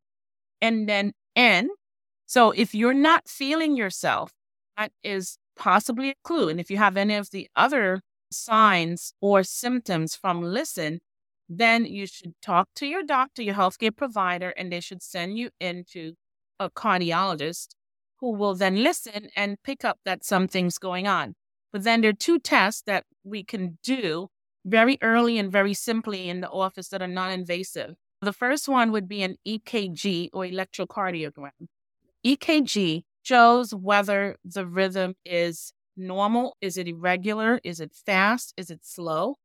And 0.60 0.88
then 0.88 1.12
N, 1.36 1.70
so 2.26 2.50
if 2.50 2.74
you're 2.74 2.94
not 2.94 3.28
feeling 3.28 3.76
yourself, 3.76 4.32
that 4.76 4.92
is 5.02 5.36
possibly 5.56 6.10
a 6.10 6.14
clue. 6.24 6.48
And 6.48 6.58
if 6.58 6.70
you 6.70 6.78
have 6.78 6.96
any 6.96 7.14
of 7.14 7.30
the 7.30 7.48
other 7.54 8.00
signs 8.30 9.12
or 9.20 9.42
symptoms 9.42 10.16
from 10.16 10.42
listen, 10.42 11.00
then 11.48 11.84
you 11.84 12.06
should 12.06 12.34
talk 12.40 12.68
to 12.76 12.86
your 12.86 13.02
doctor, 13.02 13.42
your 13.42 13.56
healthcare 13.56 13.94
provider, 13.94 14.50
and 14.50 14.72
they 14.72 14.80
should 14.80 15.02
send 15.02 15.36
you 15.36 15.50
into 15.60 16.14
a 16.58 16.70
cardiologist 16.70 17.74
who 18.20 18.32
will 18.32 18.54
then 18.54 18.82
listen 18.82 19.28
and 19.34 19.62
pick 19.62 19.84
up 19.84 19.98
that 20.04 20.24
something's 20.24 20.78
going 20.78 21.06
on. 21.06 21.34
But 21.72 21.84
then 21.84 22.00
there 22.00 22.10
are 22.10 22.14
two 22.14 22.38
tests 22.38 22.82
that 22.86 23.04
we 23.24 23.44
can 23.44 23.78
do 23.82 24.28
very 24.64 24.98
early 25.02 25.38
and 25.38 25.50
very 25.50 25.74
simply 25.74 26.28
in 26.28 26.40
the 26.40 26.50
office 26.50 26.88
that 26.88 27.02
are 27.02 27.08
non 27.08 27.30
invasive. 27.30 27.94
The 28.20 28.32
first 28.32 28.68
one 28.68 28.92
would 28.92 29.08
be 29.08 29.22
an 29.22 29.36
EKG 29.46 30.28
or 30.32 30.44
electrocardiogram. 30.44 31.68
EKG 32.26 33.02
shows 33.22 33.74
whether 33.74 34.36
the 34.44 34.66
rhythm 34.66 35.14
is 35.24 35.72
normal, 35.96 36.56
is 36.60 36.76
it 36.76 36.88
irregular, 36.88 37.60
is 37.64 37.80
it 37.80 37.92
fast, 37.94 38.52
is 38.56 38.70
it 38.70 38.80
slow. 38.82 39.36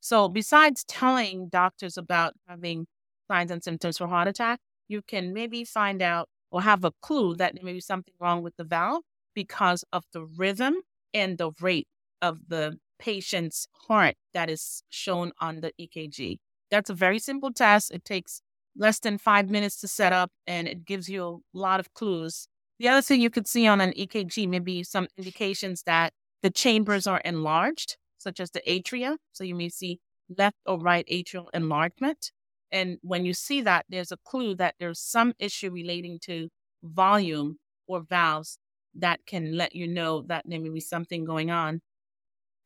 So, 0.00 0.28
besides 0.28 0.84
telling 0.84 1.48
doctors 1.48 1.96
about 1.96 2.34
having 2.48 2.86
signs 3.30 3.50
and 3.50 3.62
symptoms 3.62 3.98
for 3.98 4.08
heart 4.08 4.28
attack, 4.28 4.60
you 4.88 5.02
can 5.02 5.32
maybe 5.32 5.64
find 5.64 6.02
out 6.02 6.28
or 6.52 6.62
have 6.62 6.84
a 6.84 6.92
clue 7.00 7.34
that 7.34 7.54
there 7.54 7.64
may 7.64 7.72
be 7.72 7.80
something 7.80 8.14
wrong 8.20 8.42
with 8.42 8.56
the 8.56 8.64
valve 8.64 9.02
because 9.34 9.84
of 9.92 10.04
the 10.12 10.24
rhythm 10.24 10.76
and 11.12 11.38
the 11.38 11.50
rate 11.60 11.88
of 12.20 12.38
the 12.48 12.78
patient's 12.98 13.66
heart 13.88 14.14
that 14.34 14.48
is 14.48 14.84
shown 14.90 15.32
on 15.40 15.62
the 15.62 15.72
EKG. 15.80 16.38
That's 16.70 16.90
a 16.90 16.94
very 16.94 17.18
simple 17.18 17.52
test. 17.52 17.90
It 17.90 18.04
takes 18.04 18.42
less 18.76 19.00
than 19.00 19.18
five 19.18 19.50
minutes 19.50 19.80
to 19.80 19.88
set 19.88 20.12
up 20.12 20.30
and 20.46 20.68
it 20.68 20.84
gives 20.84 21.08
you 21.08 21.42
a 21.54 21.58
lot 21.58 21.80
of 21.80 21.92
clues. 21.94 22.46
The 22.78 22.88
other 22.88 23.02
thing 23.02 23.20
you 23.20 23.30
could 23.30 23.48
see 23.48 23.66
on 23.66 23.80
an 23.80 23.92
EKG 23.92 24.48
may 24.48 24.58
be 24.58 24.82
some 24.84 25.08
indications 25.16 25.82
that 25.84 26.12
the 26.42 26.50
chambers 26.50 27.06
are 27.06 27.20
enlarged, 27.24 27.96
such 28.18 28.40
as 28.40 28.50
the 28.50 28.62
atria. 28.66 29.16
So 29.32 29.44
you 29.44 29.54
may 29.54 29.68
see 29.68 30.00
left 30.36 30.56
or 30.66 30.78
right 30.78 31.06
atrial 31.10 31.46
enlargement. 31.54 32.32
And 32.72 32.98
when 33.02 33.24
you 33.24 33.34
see 33.34 33.60
that, 33.60 33.84
there's 33.88 34.10
a 34.10 34.16
clue 34.24 34.56
that 34.56 34.74
there's 34.80 34.98
some 34.98 35.34
issue 35.38 35.70
relating 35.70 36.18
to 36.22 36.48
volume 36.82 37.58
or 37.86 38.00
valves 38.00 38.58
that 38.94 39.20
can 39.26 39.56
let 39.56 39.76
you 39.76 39.86
know 39.86 40.22
that 40.22 40.44
there 40.46 40.60
may 40.60 40.70
be 40.70 40.80
something 40.80 41.24
going 41.24 41.50
on. 41.50 41.82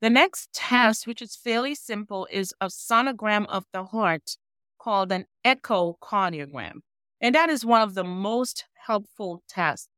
The 0.01 0.09
next 0.09 0.53
test, 0.53 1.07
which 1.07 1.21
is 1.21 1.35
fairly 1.35 1.75
simple, 1.75 2.27
is 2.31 2.53
a 2.61 2.67
sonogram 2.67 3.45
of 3.47 3.65
the 3.73 3.83
heart 3.83 4.37
called 4.79 5.11
an 5.11 5.25
echocardiogram. 5.45 6.79
And 7.19 7.35
that 7.35 7.49
is 7.49 7.65
one 7.65 7.81
of 7.81 7.95
the 7.95 8.03
most 8.03 8.65
helpful 8.85 9.43
tests. 9.49 9.89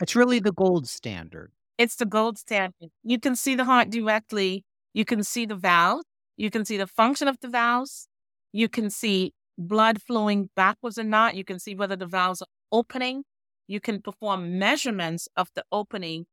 It's 0.00 0.14
really 0.14 0.38
the 0.38 0.52
gold 0.52 0.88
standard. 0.88 1.50
It's 1.76 1.96
the 1.96 2.06
gold 2.06 2.38
standard. 2.38 2.90
You 3.02 3.18
can 3.18 3.34
see 3.34 3.54
the 3.54 3.64
heart 3.64 3.90
directly. 3.90 4.64
You 4.94 5.04
can 5.04 5.22
see 5.24 5.44
the 5.44 5.56
valve. 5.56 6.02
You 6.36 6.50
can 6.50 6.64
see 6.64 6.76
the 6.76 6.86
function 6.86 7.26
of 7.26 7.38
the 7.40 7.48
valves. 7.48 8.08
You 8.52 8.68
can 8.68 8.90
see 8.90 9.32
blood 9.58 10.00
flowing 10.02 10.50
backwards 10.56 10.98
or 10.98 11.04
not. 11.04 11.34
You 11.34 11.44
can 11.44 11.58
see 11.58 11.74
whether 11.74 11.96
the 11.96 12.06
valves 12.06 12.40
are 12.40 12.48
opening. 12.72 13.24
You 13.66 13.80
can 13.80 14.00
perform 14.00 14.58
measurements 14.58 15.28
of 15.36 15.50
the 15.54 15.64
opening 15.72 16.26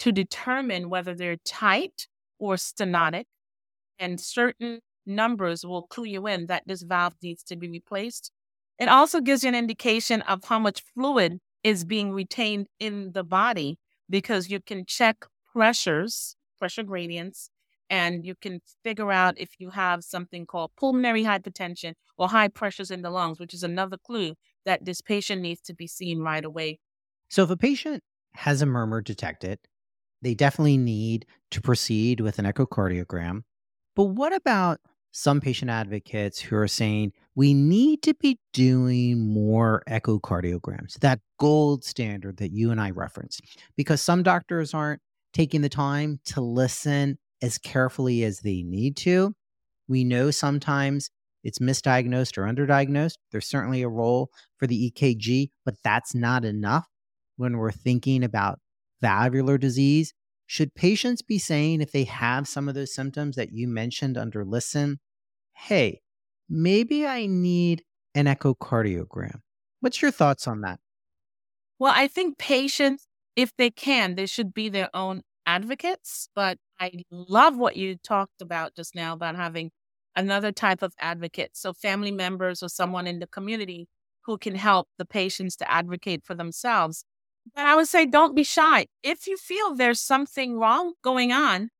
to 0.00 0.12
determine 0.12 0.90
whether 0.90 1.14
they're 1.14 1.38
tight 1.44 2.08
or 2.38 2.56
stenotic. 2.56 3.24
And 3.98 4.20
certain 4.20 4.80
numbers 5.06 5.64
will 5.64 5.82
clue 5.82 6.04
you 6.06 6.26
in 6.26 6.46
that 6.46 6.64
this 6.66 6.82
valve 6.82 7.14
needs 7.22 7.42
to 7.44 7.56
be 7.56 7.68
replaced. 7.68 8.32
It 8.78 8.88
also 8.88 9.20
gives 9.20 9.44
you 9.44 9.48
an 9.48 9.54
indication 9.54 10.22
of 10.22 10.44
how 10.44 10.58
much 10.58 10.82
fluid 10.94 11.38
is 11.62 11.84
being 11.84 12.12
retained 12.12 12.66
in 12.80 13.12
the 13.12 13.22
body 13.22 13.78
because 14.10 14.50
you 14.50 14.60
can 14.60 14.84
check 14.86 15.24
pressures, 15.52 16.36
pressure 16.58 16.82
gradients, 16.82 17.48
and 17.92 18.24
you 18.24 18.34
can 18.34 18.62
figure 18.82 19.12
out 19.12 19.38
if 19.38 19.50
you 19.58 19.68
have 19.68 20.02
something 20.02 20.46
called 20.46 20.70
pulmonary 20.78 21.24
hypertension 21.24 21.92
or 22.16 22.26
high 22.26 22.48
pressures 22.48 22.90
in 22.90 23.02
the 23.02 23.10
lungs, 23.10 23.38
which 23.38 23.52
is 23.52 23.62
another 23.62 23.98
clue 23.98 24.34
that 24.64 24.86
this 24.86 25.02
patient 25.02 25.42
needs 25.42 25.60
to 25.60 25.74
be 25.74 25.86
seen 25.86 26.20
right 26.20 26.44
away. 26.44 26.80
So, 27.28 27.42
if 27.44 27.50
a 27.50 27.56
patient 27.56 28.02
has 28.32 28.62
a 28.62 28.66
murmur 28.66 29.02
detected, 29.02 29.58
they 30.22 30.34
definitely 30.34 30.78
need 30.78 31.26
to 31.50 31.60
proceed 31.60 32.20
with 32.20 32.38
an 32.38 32.46
echocardiogram. 32.46 33.42
But 33.94 34.04
what 34.04 34.34
about 34.34 34.80
some 35.10 35.42
patient 35.42 35.70
advocates 35.70 36.40
who 36.40 36.56
are 36.56 36.68
saying 36.68 37.12
we 37.34 37.52
need 37.52 38.02
to 38.04 38.14
be 38.14 38.38
doing 38.54 39.34
more 39.34 39.82
echocardiograms, 39.86 40.98
that 41.00 41.20
gold 41.38 41.84
standard 41.84 42.38
that 42.38 42.52
you 42.52 42.70
and 42.70 42.80
I 42.80 42.90
referenced, 42.90 43.42
because 43.76 44.00
some 44.00 44.22
doctors 44.22 44.72
aren't 44.72 45.02
taking 45.34 45.60
the 45.60 45.68
time 45.68 46.20
to 46.26 46.40
listen 46.40 47.18
as 47.42 47.58
carefully 47.58 48.24
as 48.24 48.38
they 48.40 48.62
need 48.62 48.96
to. 48.98 49.34
We 49.88 50.04
know 50.04 50.30
sometimes 50.30 51.10
it's 51.44 51.58
misdiagnosed 51.58 52.38
or 52.38 52.42
underdiagnosed. 52.42 53.16
There's 53.32 53.48
certainly 53.48 53.82
a 53.82 53.88
role 53.88 54.30
for 54.56 54.66
the 54.66 54.92
EKG, 54.92 55.50
but 55.64 55.74
that's 55.82 56.14
not 56.14 56.44
enough 56.44 56.86
when 57.36 57.56
we're 57.56 57.72
thinking 57.72 58.22
about 58.22 58.60
valvular 59.00 59.58
disease. 59.58 60.14
Should 60.46 60.74
patients 60.74 61.22
be 61.22 61.38
saying 61.38 61.80
if 61.80 61.92
they 61.92 62.04
have 62.04 62.46
some 62.46 62.68
of 62.68 62.74
those 62.74 62.94
symptoms 62.94 63.36
that 63.36 63.52
you 63.52 63.66
mentioned 63.66 64.16
under 64.16 64.44
listen, 64.44 65.00
hey, 65.54 66.00
maybe 66.48 67.06
I 67.06 67.26
need 67.26 67.82
an 68.14 68.26
echocardiogram? 68.26 69.40
What's 69.80 70.00
your 70.00 70.10
thoughts 70.10 70.46
on 70.46 70.60
that? 70.60 70.78
Well, 71.78 71.92
I 71.94 72.06
think 72.06 72.38
patients, 72.38 73.08
if 73.34 73.50
they 73.56 73.70
can, 73.70 74.14
they 74.14 74.26
should 74.26 74.54
be 74.54 74.68
their 74.68 74.90
own 74.94 75.22
advocates. 75.46 76.28
But 76.34 76.58
I 76.80 76.92
love 77.10 77.56
what 77.56 77.76
you 77.76 77.96
talked 77.96 78.42
about 78.42 78.74
just 78.74 78.94
now 78.94 79.12
about 79.12 79.36
having 79.36 79.70
another 80.16 80.52
type 80.52 80.82
of 80.82 80.94
advocate. 80.98 81.50
So, 81.54 81.72
family 81.72 82.10
members 82.10 82.62
or 82.62 82.68
someone 82.68 83.06
in 83.06 83.18
the 83.18 83.26
community 83.26 83.88
who 84.24 84.38
can 84.38 84.54
help 84.54 84.88
the 84.98 85.04
patients 85.04 85.56
to 85.56 85.70
advocate 85.70 86.24
for 86.24 86.34
themselves. 86.34 87.04
But 87.54 87.64
I 87.64 87.74
would 87.74 87.88
say 87.88 88.06
don't 88.06 88.36
be 88.36 88.44
shy. 88.44 88.86
If 89.02 89.26
you 89.26 89.36
feel 89.36 89.74
there's 89.74 90.00
something 90.00 90.58
wrong 90.58 90.94
going 91.02 91.32
on, 91.32 91.70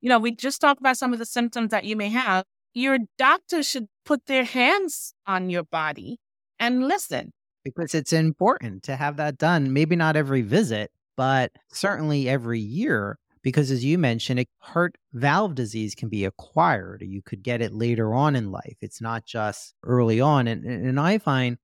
you 0.00 0.08
know, 0.08 0.18
we 0.18 0.34
just 0.34 0.60
talked 0.60 0.80
about 0.80 0.98
some 0.98 1.12
of 1.12 1.18
the 1.18 1.26
symptoms 1.26 1.70
that 1.70 1.84
you 1.84 1.96
may 1.96 2.08
have. 2.08 2.44
Your 2.74 2.98
doctor 3.18 3.62
should 3.62 3.86
put 4.04 4.26
their 4.26 4.44
hands 4.44 5.14
on 5.26 5.48
your 5.48 5.62
body 5.62 6.18
and 6.58 6.88
listen. 6.88 7.32
Because 7.64 7.94
it's 7.94 8.12
important 8.12 8.82
to 8.84 8.96
have 8.96 9.16
that 9.18 9.38
done. 9.38 9.72
Maybe 9.72 9.94
not 9.94 10.16
every 10.16 10.42
visit, 10.42 10.90
but 11.16 11.52
certainly 11.70 12.28
every 12.28 12.60
year 12.60 13.18
because 13.42 13.70
as 13.70 13.84
you 13.84 13.98
mentioned, 13.98 14.40
a 14.40 14.46
heart 14.58 14.96
valve 15.12 15.54
disease 15.54 15.94
can 15.94 16.08
be 16.08 16.24
acquired. 16.24 17.02
You 17.04 17.22
could 17.22 17.42
get 17.42 17.60
it 17.60 17.74
later 17.74 18.14
on 18.14 18.36
in 18.36 18.50
life. 18.50 18.76
It's 18.80 19.00
not 19.00 19.24
just 19.26 19.74
early 19.82 20.20
on. 20.20 20.46
And, 20.46 20.64
and 20.64 21.00
I 21.00 21.18
find 21.18 21.58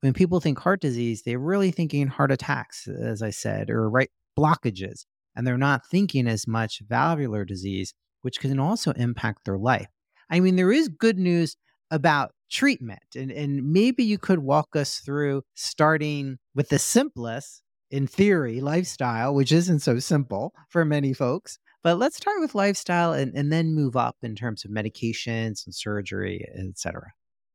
when 0.00 0.12
people 0.12 0.40
think 0.40 0.58
heart 0.58 0.80
disease, 0.80 1.22
they're 1.22 1.38
really 1.38 1.70
thinking 1.70 2.06
heart 2.06 2.30
attacks, 2.30 2.86
as 2.86 3.22
I 3.22 3.30
said, 3.30 3.68
or 3.68 3.90
right 3.90 4.10
blockages. 4.38 5.06
And 5.34 5.46
they're 5.46 5.58
not 5.58 5.86
thinking 5.86 6.28
as 6.28 6.46
much 6.46 6.82
valvular 6.88 7.44
disease, 7.44 7.94
which 8.22 8.38
can 8.38 8.60
also 8.60 8.92
impact 8.92 9.44
their 9.44 9.58
life. 9.58 9.88
I 10.30 10.38
mean, 10.38 10.54
there 10.56 10.72
is 10.72 10.88
good 10.88 11.18
news 11.18 11.56
about 11.90 12.32
treatment. 12.50 13.02
And, 13.16 13.32
and 13.32 13.72
maybe 13.72 14.04
you 14.04 14.18
could 14.18 14.38
walk 14.38 14.76
us 14.76 14.98
through 14.98 15.42
starting 15.54 16.38
with 16.54 16.68
the 16.68 16.78
simplest 16.78 17.63
in 17.94 18.08
theory, 18.08 18.60
lifestyle, 18.60 19.32
which 19.32 19.52
isn't 19.52 19.78
so 19.78 20.00
simple 20.00 20.52
for 20.68 20.84
many 20.84 21.12
folks. 21.12 21.58
But 21.84 21.96
let's 21.98 22.16
start 22.16 22.40
with 22.40 22.54
lifestyle 22.54 23.12
and, 23.12 23.32
and 23.36 23.52
then 23.52 23.72
move 23.72 23.94
up 23.94 24.16
in 24.22 24.34
terms 24.34 24.64
of 24.64 24.72
medications 24.72 25.64
and 25.64 25.72
surgery, 25.72 26.44
et 26.56 26.76
cetera. 26.76 27.12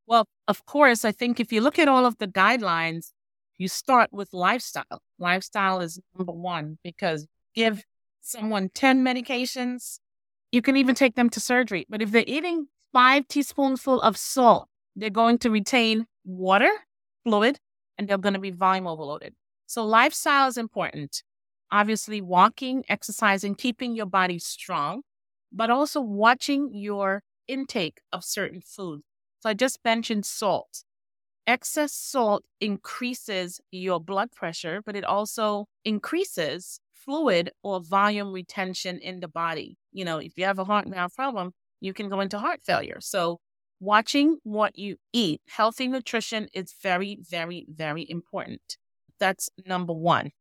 Well, 0.08 0.28
of 0.48 0.66
course, 0.66 1.04
I 1.04 1.12
think 1.12 1.42
if 1.42 1.52
you 1.52 1.60
look 1.60 1.78
at 1.78 1.90
all 1.90 2.06
of 2.06 2.18
the 2.20 2.28
guidelines, 2.28 3.12
you 3.58 3.68
start 3.68 4.14
with 4.14 4.30
lifestyle. 4.32 5.02
Lifestyle 5.20 5.82
is 5.82 6.00
number 6.18 6.32
one 6.32 6.78
because 6.86 7.28
give 7.54 7.84
someone 8.22 8.70
10 8.74 9.04
medications, 9.04 10.00
you 10.54 10.62
can 10.62 10.78
even 10.78 10.96
take 10.96 11.16
them 11.16 11.30
to 11.32 11.42
surgery. 11.42 11.86
But 11.90 12.02
if 12.02 12.12
they're 12.12 12.24
eating 12.26 12.68
five 12.94 13.28
teaspoonful 13.28 14.00
of 14.02 14.16
salt, 14.16 14.70
they're 14.96 15.10
going 15.10 15.40
to 15.40 15.50
retain 15.50 16.06
water, 16.24 16.72
fluid, 17.26 17.60
and 17.98 18.08
they're 18.08 18.18
going 18.18 18.36
to 18.36 18.40
be 18.40 18.52
volume 18.52 18.88
overloaded. 18.88 19.34
So, 19.70 19.86
lifestyle 19.86 20.48
is 20.48 20.58
important. 20.58 21.22
Obviously, 21.72 22.22
walking, 22.22 22.84
exercising, 22.90 23.54
keeping 23.54 23.96
your 23.96 24.08
body 24.08 24.40
strong, 24.40 25.04
but 25.52 25.70
also 25.70 26.02
watching 26.02 26.74
your 26.74 27.22
intake 27.48 28.02
of 28.12 28.24
certain 28.26 28.62
foods. 28.62 29.04
So, 29.42 29.50
I 29.50 29.54
just 29.54 29.78
mentioned 29.86 30.26
salt. 30.26 30.84
Excess 31.48 31.94
salt 31.94 32.44
increases 32.62 33.62
your 33.72 34.00
blood 34.00 34.32
pressure, 34.32 34.82
but 34.86 34.96
it 34.96 35.04
also 35.06 35.68
increases 35.86 36.80
fluid 36.94 37.52
or 37.64 37.82
volume 37.82 38.32
retention 38.34 39.00
in 39.00 39.20
the 39.20 39.28
body. 39.28 39.78
You 39.92 40.06
know, 40.06 40.20
if 40.20 40.34
you 40.38 40.46
have 40.46 40.60
a 40.60 40.66
heart 40.66 40.88
valve 40.90 41.16
problem, 41.16 41.54
you 41.82 41.94
can 41.94 42.10
go 42.10 42.22
into 42.22 42.40
heart 42.40 42.62
failure. 42.64 43.00
So, 43.02 43.40
watching 43.80 44.40
what 44.44 44.78
you 44.80 44.98
eat, 45.14 45.42
healthy 45.48 45.88
nutrition 45.88 46.48
is 46.54 46.74
very, 46.82 47.20
very, 47.22 47.68
very 47.70 48.06
important. 48.10 48.78
That's 49.20 49.50
number 49.66 49.94
one. 49.94 50.32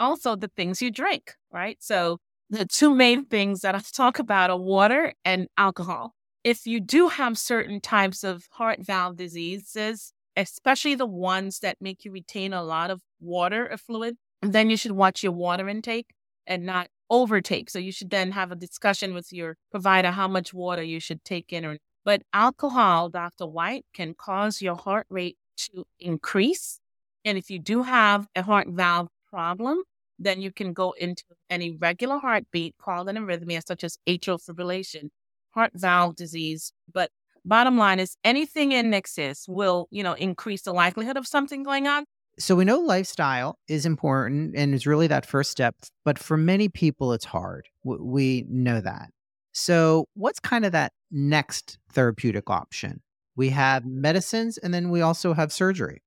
Also, 0.00 0.36
the 0.36 0.50
things 0.56 0.82
you 0.82 0.90
drink, 0.90 1.34
right? 1.52 1.76
So, 1.80 2.18
the 2.50 2.66
two 2.66 2.94
main 2.94 3.24
things 3.24 3.60
that 3.60 3.74
I 3.74 3.80
talk 3.92 4.18
about 4.18 4.50
are 4.50 4.58
water 4.58 5.14
and 5.24 5.48
alcohol. 5.56 6.12
If 6.42 6.66
you 6.66 6.80
do 6.80 7.08
have 7.08 7.38
certain 7.38 7.80
types 7.80 8.22
of 8.22 8.44
heart 8.52 8.80
valve 8.84 9.16
diseases, 9.16 10.12
especially 10.36 10.94
the 10.94 11.06
ones 11.06 11.60
that 11.60 11.78
make 11.80 12.04
you 12.04 12.12
retain 12.12 12.52
a 12.52 12.62
lot 12.62 12.90
of 12.90 13.00
water 13.20 13.68
or 13.70 13.76
fluid, 13.76 14.16
then 14.42 14.68
you 14.68 14.76
should 14.76 14.92
watch 14.92 15.22
your 15.22 15.32
water 15.32 15.68
intake 15.68 16.10
and 16.46 16.66
not 16.66 16.88
overtake. 17.08 17.70
So 17.70 17.78
you 17.78 17.92
should 17.92 18.10
then 18.10 18.32
have 18.32 18.52
a 18.52 18.56
discussion 18.56 19.14
with 19.14 19.32
your 19.32 19.56
provider 19.70 20.10
how 20.10 20.28
much 20.28 20.52
water 20.52 20.82
you 20.82 21.00
should 21.00 21.24
take 21.24 21.52
in. 21.52 21.64
Or, 21.64 21.78
but 22.04 22.22
alcohol, 22.32 23.08
Dr. 23.08 23.46
White, 23.46 23.86
can 23.94 24.14
cause 24.14 24.60
your 24.60 24.76
heart 24.76 25.06
rate 25.08 25.38
to 25.56 25.84
increase 25.98 26.80
and 27.24 27.38
if 27.38 27.50
you 27.50 27.58
do 27.58 27.82
have 27.82 28.26
a 28.36 28.42
heart 28.42 28.68
valve 28.68 29.08
problem, 29.28 29.82
then 30.18 30.40
you 30.40 30.52
can 30.52 30.72
go 30.72 30.92
into 30.92 31.24
an 31.50 31.62
irregular 31.62 32.18
heartbeat 32.18 32.74
called 32.80 33.08
an 33.08 33.16
arrhythmia, 33.16 33.62
such 33.66 33.82
as 33.82 33.98
atrial 34.08 34.38
fibrillation, 34.40 35.08
heart 35.50 35.72
valve 35.74 36.16
disease. 36.16 36.72
But 36.92 37.10
bottom 37.44 37.76
line 37.76 38.00
is 38.00 38.16
anything 38.24 38.72
in 38.72 38.94
excess 38.94 39.46
will, 39.48 39.88
you 39.90 40.02
know, 40.02 40.12
increase 40.14 40.62
the 40.62 40.72
likelihood 40.72 41.16
of 41.16 41.26
something 41.26 41.62
going 41.62 41.88
on. 41.88 42.04
So 42.38 42.56
we 42.56 42.64
know 42.64 42.80
lifestyle 42.80 43.58
is 43.68 43.86
important 43.86 44.56
and 44.56 44.74
is 44.74 44.86
really 44.86 45.06
that 45.06 45.24
first 45.24 45.50
step, 45.50 45.76
but 46.04 46.18
for 46.18 46.36
many 46.36 46.68
people 46.68 47.12
it's 47.12 47.24
hard. 47.24 47.68
We 47.84 48.44
know 48.48 48.80
that. 48.80 49.10
So 49.52 50.06
what's 50.14 50.40
kind 50.40 50.64
of 50.64 50.72
that 50.72 50.92
next 51.12 51.78
therapeutic 51.92 52.50
option? 52.50 53.02
We 53.36 53.50
have 53.50 53.84
medicines 53.84 54.58
and 54.58 54.74
then 54.74 54.90
we 54.90 55.00
also 55.00 55.32
have 55.32 55.52
surgery. 55.52 56.02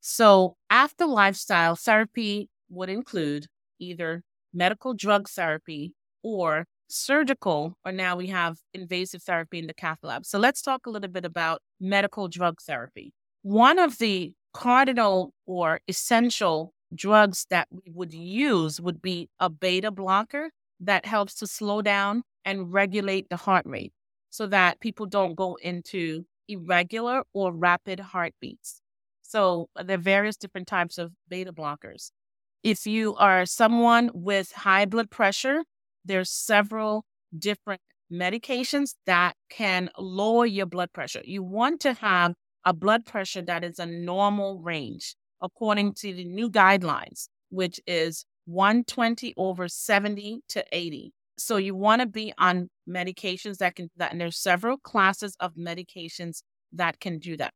So, 0.00 0.56
after 0.70 1.06
lifestyle 1.06 1.74
therapy 1.76 2.48
would 2.70 2.88
include 2.88 3.46
either 3.78 4.22
medical 4.52 4.94
drug 4.94 5.28
therapy 5.28 5.92
or 6.22 6.66
surgical, 6.88 7.76
or 7.84 7.92
now 7.92 8.16
we 8.16 8.28
have 8.28 8.58
invasive 8.72 9.22
therapy 9.22 9.58
in 9.58 9.66
the 9.66 9.74
cath 9.74 9.98
lab. 10.02 10.24
So, 10.24 10.38
let's 10.38 10.62
talk 10.62 10.86
a 10.86 10.90
little 10.90 11.10
bit 11.10 11.24
about 11.24 11.60
medical 11.80 12.28
drug 12.28 12.60
therapy. 12.60 13.12
One 13.42 13.78
of 13.78 13.98
the 13.98 14.32
cardinal 14.54 15.32
or 15.46 15.80
essential 15.88 16.72
drugs 16.94 17.46
that 17.50 17.68
we 17.70 17.90
would 17.92 18.12
use 18.14 18.80
would 18.80 19.02
be 19.02 19.28
a 19.40 19.50
beta 19.50 19.90
blocker 19.90 20.50
that 20.80 21.04
helps 21.06 21.34
to 21.36 21.46
slow 21.46 21.82
down 21.82 22.22
and 22.44 22.72
regulate 22.72 23.28
the 23.28 23.36
heart 23.36 23.66
rate 23.66 23.92
so 24.30 24.46
that 24.46 24.80
people 24.80 25.06
don't 25.06 25.34
go 25.34 25.56
into 25.62 26.24
irregular 26.48 27.24
or 27.34 27.52
rapid 27.52 28.00
heartbeats. 28.00 28.80
So 29.28 29.68
uh, 29.76 29.82
there 29.82 29.98
are 29.98 30.00
various 30.00 30.36
different 30.36 30.66
types 30.66 30.96
of 30.96 31.12
beta 31.28 31.52
blockers. 31.52 32.10
If 32.62 32.86
you 32.86 33.14
are 33.16 33.44
someone 33.44 34.10
with 34.14 34.52
high 34.52 34.86
blood 34.86 35.10
pressure, 35.10 35.64
there's 36.02 36.30
several 36.30 37.04
different 37.38 37.82
medications 38.10 38.94
that 39.04 39.34
can 39.50 39.90
lower 39.98 40.46
your 40.46 40.64
blood 40.64 40.94
pressure. 40.94 41.20
You 41.24 41.42
want 41.42 41.80
to 41.82 41.92
have 41.92 42.32
a 42.64 42.72
blood 42.72 43.04
pressure 43.04 43.42
that 43.42 43.64
is 43.64 43.78
a 43.78 43.84
normal 43.84 44.60
range 44.60 45.14
according 45.42 45.92
to 45.94 46.14
the 46.14 46.24
new 46.24 46.50
guidelines, 46.50 47.28
which 47.50 47.78
is 47.86 48.24
120 48.46 49.34
over 49.36 49.68
70 49.68 50.40
to 50.48 50.64
80. 50.72 51.12
So 51.36 51.58
you 51.58 51.74
want 51.74 52.00
to 52.00 52.06
be 52.06 52.32
on 52.38 52.70
medications 52.88 53.58
that 53.58 53.76
can 53.76 53.90
that. 53.98 54.10
And 54.10 54.20
there's 54.20 54.38
several 54.38 54.78
classes 54.78 55.36
of 55.38 55.54
medications 55.54 56.40
that 56.72 56.98
can 56.98 57.18
do 57.18 57.36
that. 57.36 57.52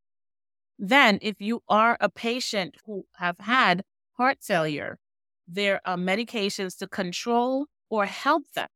Then, 0.79 1.19
if 1.21 1.41
you 1.41 1.61
are 1.69 1.97
a 2.01 2.09
patient 2.09 2.75
who 2.85 3.05
have 3.17 3.37
had 3.39 3.83
heart 4.17 4.39
failure, 4.41 4.99
there 5.47 5.81
are 5.85 5.97
medications 5.97 6.77
to 6.79 6.87
control 6.87 7.67
or 7.89 8.05
help 8.05 8.43
them. 8.55 8.67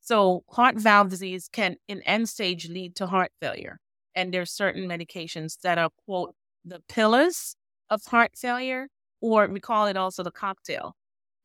So, 0.00 0.44
heart 0.50 0.76
valve 0.76 1.10
disease 1.10 1.48
can, 1.52 1.76
in 1.88 2.02
end 2.02 2.28
stage, 2.28 2.68
lead 2.68 2.96
to 2.96 3.06
heart 3.06 3.32
failure. 3.40 3.78
And 4.14 4.32
there's 4.32 4.50
certain 4.52 4.88
medications 4.88 5.60
that 5.62 5.78
are, 5.78 5.90
quote, 6.06 6.34
the 6.64 6.80
pillars 6.88 7.56
of 7.90 8.04
heart 8.06 8.32
failure, 8.36 8.88
or 9.20 9.46
we 9.48 9.60
call 9.60 9.86
it 9.86 9.96
also 9.96 10.22
the 10.22 10.30
cocktail. 10.30 10.94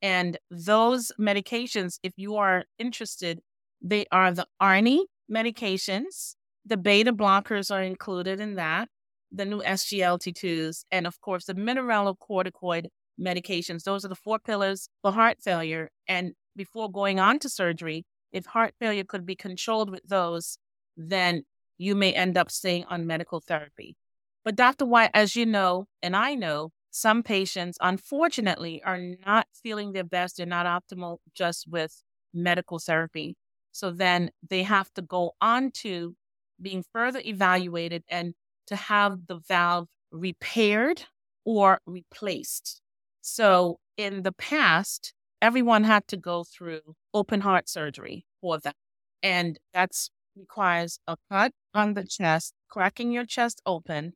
And 0.01 0.37
those 0.49 1.11
medications, 1.19 1.99
if 2.03 2.13
you 2.17 2.35
are 2.37 2.65
interested, 2.77 3.41
they 3.81 4.05
are 4.11 4.31
the 4.31 4.47
ARNI 4.61 5.05
medications. 5.31 6.35
The 6.65 6.77
beta 6.77 7.13
blockers 7.13 7.73
are 7.73 7.83
included 7.83 8.39
in 8.39 8.55
that 8.55 8.89
the 9.31 9.45
new 9.45 9.61
SGLT2s, 9.61 10.83
and 10.91 11.05
of 11.07 11.21
course, 11.21 11.45
the 11.45 11.53
mineralocorticoid 11.53 12.87
medications. 13.19 13.83
Those 13.83 14.05
are 14.05 14.09
the 14.09 14.15
four 14.15 14.39
pillars 14.39 14.89
for 15.01 15.11
heart 15.11 15.37
failure. 15.41 15.89
And 16.07 16.33
before 16.55 16.91
going 16.91 17.19
on 17.19 17.39
to 17.39 17.49
surgery, 17.49 18.05
if 18.31 18.45
heart 18.45 18.73
failure 18.79 19.03
could 19.03 19.25
be 19.25 19.35
controlled 19.35 19.89
with 19.89 20.03
those, 20.07 20.57
then 20.95 21.43
you 21.77 21.95
may 21.95 22.13
end 22.13 22.37
up 22.37 22.51
staying 22.51 22.85
on 22.85 23.07
medical 23.07 23.39
therapy. 23.39 23.95
But 24.43 24.55
Dr. 24.55 24.85
White, 24.85 25.11
as 25.13 25.35
you 25.35 25.45
know, 25.45 25.85
and 26.01 26.15
I 26.15 26.35
know, 26.35 26.71
some 26.91 27.21
patients, 27.23 27.77
unfortunately, 27.81 28.81
are 28.83 28.99
not 29.25 29.47
feeling 29.53 29.93
their 29.93 30.03
best. 30.03 30.37
They're 30.37 30.45
not 30.45 30.65
optimal 30.65 31.17
just 31.35 31.67
with 31.67 32.01
medical 32.33 32.79
therapy. 32.79 33.35
So 33.71 33.91
then 33.91 34.31
they 34.47 34.63
have 34.63 34.91
to 34.93 35.01
go 35.01 35.33
on 35.39 35.71
to 35.81 36.15
being 36.61 36.83
further 36.91 37.21
evaluated 37.23 38.03
and 38.09 38.33
to 38.69 38.75
have 38.75 39.27
the 39.27 39.39
valve 39.47 39.87
repaired 40.11 41.03
or 41.45 41.79
replaced. 41.85 42.81
So 43.21 43.79
in 43.97 44.23
the 44.23 44.31
past, 44.31 45.13
everyone 45.41 45.83
had 45.83 46.07
to 46.07 46.17
go 46.17 46.43
through 46.43 46.81
open 47.13 47.41
heart 47.41 47.69
surgery 47.69 48.25
for 48.41 48.59
that. 48.59 48.75
And 49.21 49.59
that 49.73 49.91
requires 50.35 50.99
a 51.07 51.17
cut 51.31 51.51
on 51.73 51.93
the 51.93 52.05
chest, 52.05 52.53
cracking 52.69 53.11
your 53.11 53.25
chest 53.25 53.61
open. 53.65 54.13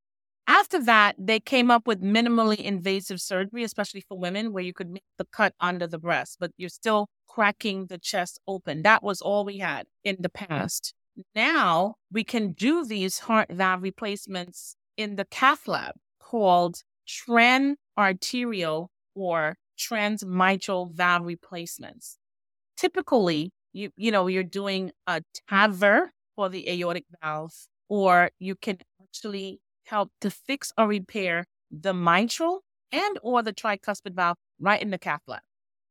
After 0.47 0.81
that, 0.83 1.15
they 1.17 1.39
came 1.39 1.71
up 1.71 1.87
with 1.87 2.01
minimally 2.01 2.57
invasive 2.57 3.21
surgery, 3.21 3.63
especially 3.63 4.01
for 4.01 4.17
women, 4.17 4.51
where 4.51 4.63
you 4.63 4.73
could 4.73 4.89
make 4.89 5.03
the 5.17 5.25
cut 5.25 5.53
under 5.59 5.87
the 5.87 5.99
breast, 5.99 6.37
but 6.39 6.51
you're 6.57 6.69
still 6.69 7.07
cracking 7.27 7.87
the 7.87 7.97
chest 7.97 8.39
open. 8.47 8.81
That 8.83 9.03
was 9.03 9.21
all 9.21 9.45
we 9.45 9.59
had 9.59 9.87
in 10.03 10.17
the 10.19 10.29
past. 10.29 10.93
Now 11.35 11.95
we 12.11 12.23
can 12.23 12.53
do 12.53 12.85
these 12.85 13.19
heart 13.19 13.51
valve 13.51 13.81
replacements 13.83 14.75
in 14.97 15.15
the 15.15 15.25
cath 15.25 15.67
lab 15.67 15.95
called 16.19 16.81
transarterial 17.07 18.87
or 19.15 19.55
transmitral 19.77 20.91
valve 20.93 21.25
replacements. 21.25 22.17
Typically, 22.77 23.51
you 23.73 23.91
you 23.97 24.11
know, 24.11 24.27
you're 24.27 24.43
doing 24.43 24.91
a 25.07 25.21
TAVR 25.49 26.09
for 26.35 26.49
the 26.49 26.69
aortic 26.69 27.05
valve, 27.21 27.53
or 27.89 28.31
you 28.39 28.55
can 28.55 28.77
actually 29.01 29.59
help 29.85 30.11
to 30.21 30.29
fix 30.31 30.71
or 30.77 30.87
repair 30.87 31.45
the 31.71 31.93
mitral 31.93 32.61
and 32.91 33.19
or 33.23 33.43
the 33.43 33.53
tricuspid 33.53 34.15
valve 34.15 34.37
right 34.59 34.81
in 34.81 34.91
the 34.91 34.97
cath 34.97 35.21
lab. 35.27 35.41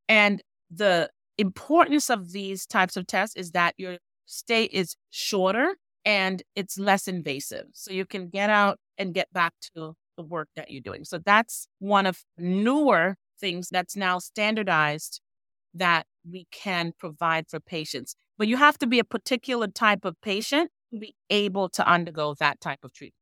And 0.09 0.41
the 0.71 1.09
importance 1.37 2.09
of 2.09 2.31
these 2.31 2.65
types 2.65 2.97
of 2.97 3.07
tests 3.07 3.35
is 3.35 3.51
that 3.51 3.73
your 3.77 3.97
stay 4.25 4.65
is 4.65 4.95
shorter 5.09 5.75
and 6.05 6.43
it's 6.55 6.77
less 6.77 7.07
invasive. 7.07 7.65
So 7.73 7.91
you 7.91 8.05
can 8.05 8.29
get 8.29 8.49
out 8.49 8.79
and 8.97 9.13
get 9.13 9.31
back 9.33 9.53
to 9.75 9.95
the 10.17 10.23
work 10.23 10.49
that 10.55 10.69
you're 10.69 10.81
doing. 10.81 11.05
So 11.05 11.17
that's 11.17 11.67
one 11.79 12.05
of 12.05 12.23
newer 12.37 13.15
things 13.39 13.69
that's 13.69 13.95
now 13.95 14.19
standardized 14.19 15.21
that 15.73 16.05
we 16.29 16.47
can 16.51 16.93
provide 16.97 17.47
for 17.49 17.59
patients. 17.59 18.15
But 18.37 18.47
you 18.47 18.57
have 18.57 18.77
to 18.79 18.87
be 18.87 18.99
a 18.99 19.03
particular 19.03 19.67
type 19.67 20.05
of 20.05 20.19
patient 20.21 20.71
to 20.93 20.99
be 20.99 21.15
able 21.29 21.69
to 21.69 21.87
undergo 21.87 22.35
that 22.39 22.61
type 22.61 22.79
of 22.83 22.93
treatment. 22.93 23.15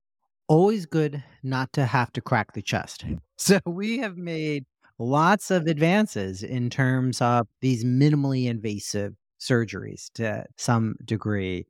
Always 0.47 0.85
good 0.85 1.23
not 1.43 1.71
to 1.73 1.85
have 1.85 2.11
to 2.13 2.21
crack 2.21 2.53
the 2.53 2.61
chest. 2.61 3.05
So 3.37 3.59
we 3.65 3.97
have 3.97 4.17
made 4.17 4.65
lots 4.99 5.49
of 5.49 5.65
advances 5.65 6.43
in 6.43 6.69
terms 6.69 7.21
of 7.21 7.47
these 7.59 7.83
minimally 7.83 8.45
invasive 8.45 9.15
surgeries 9.41 10.11
to 10.13 10.45
some 10.57 10.95
degree. 11.03 11.65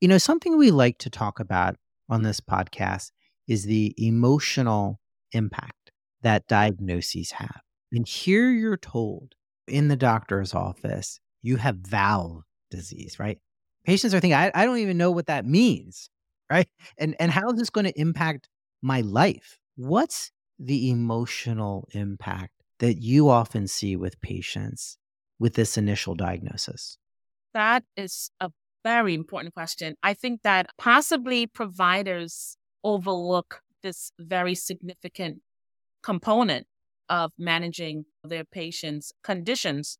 You 0.00 0.08
know, 0.08 0.18
something 0.18 0.56
we 0.56 0.70
like 0.70 0.98
to 0.98 1.10
talk 1.10 1.40
about 1.40 1.76
on 2.08 2.22
this 2.22 2.40
podcast 2.40 3.10
is 3.48 3.64
the 3.64 3.94
emotional 3.98 5.00
impact 5.32 5.92
that 6.22 6.46
diagnoses 6.46 7.32
have. 7.32 7.60
And 7.92 8.06
here 8.06 8.50
you're 8.50 8.76
told 8.76 9.34
in 9.66 9.88
the 9.88 9.96
doctor's 9.96 10.54
office, 10.54 11.20
you 11.42 11.56
have 11.56 11.76
valve 11.76 12.42
disease, 12.70 13.18
right? 13.18 13.38
Patients 13.84 14.14
are 14.14 14.20
thinking, 14.20 14.36
I, 14.36 14.50
I 14.54 14.64
don't 14.64 14.78
even 14.78 14.98
know 14.98 15.10
what 15.10 15.26
that 15.26 15.46
means, 15.46 16.10
right? 16.50 16.68
And 16.98 17.16
and 17.18 17.30
how 17.30 17.50
is 17.50 17.58
this 17.58 17.70
going 17.70 17.86
to 17.86 18.00
impact 18.00 18.48
my 18.82 19.00
life? 19.00 19.58
What's 19.76 20.30
the 20.58 20.90
emotional 20.90 21.88
impact 21.92 22.52
that 22.78 23.02
you 23.02 23.28
often 23.28 23.66
see 23.66 23.96
with 23.96 24.20
patients 24.20 24.98
with 25.38 25.54
this 25.54 25.76
initial 25.76 26.14
diagnosis? 26.14 26.98
That 27.56 27.84
is 27.96 28.30
a 28.38 28.50
very 28.84 29.14
important 29.14 29.54
question. 29.54 29.94
I 30.02 30.12
think 30.12 30.42
that 30.42 30.66
possibly 30.76 31.46
providers 31.46 32.58
overlook 32.84 33.62
this 33.82 34.12
very 34.18 34.54
significant 34.54 35.38
component 36.02 36.66
of 37.08 37.32
managing 37.38 38.04
their 38.22 38.44
patients' 38.44 39.14
conditions, 39.24 39.96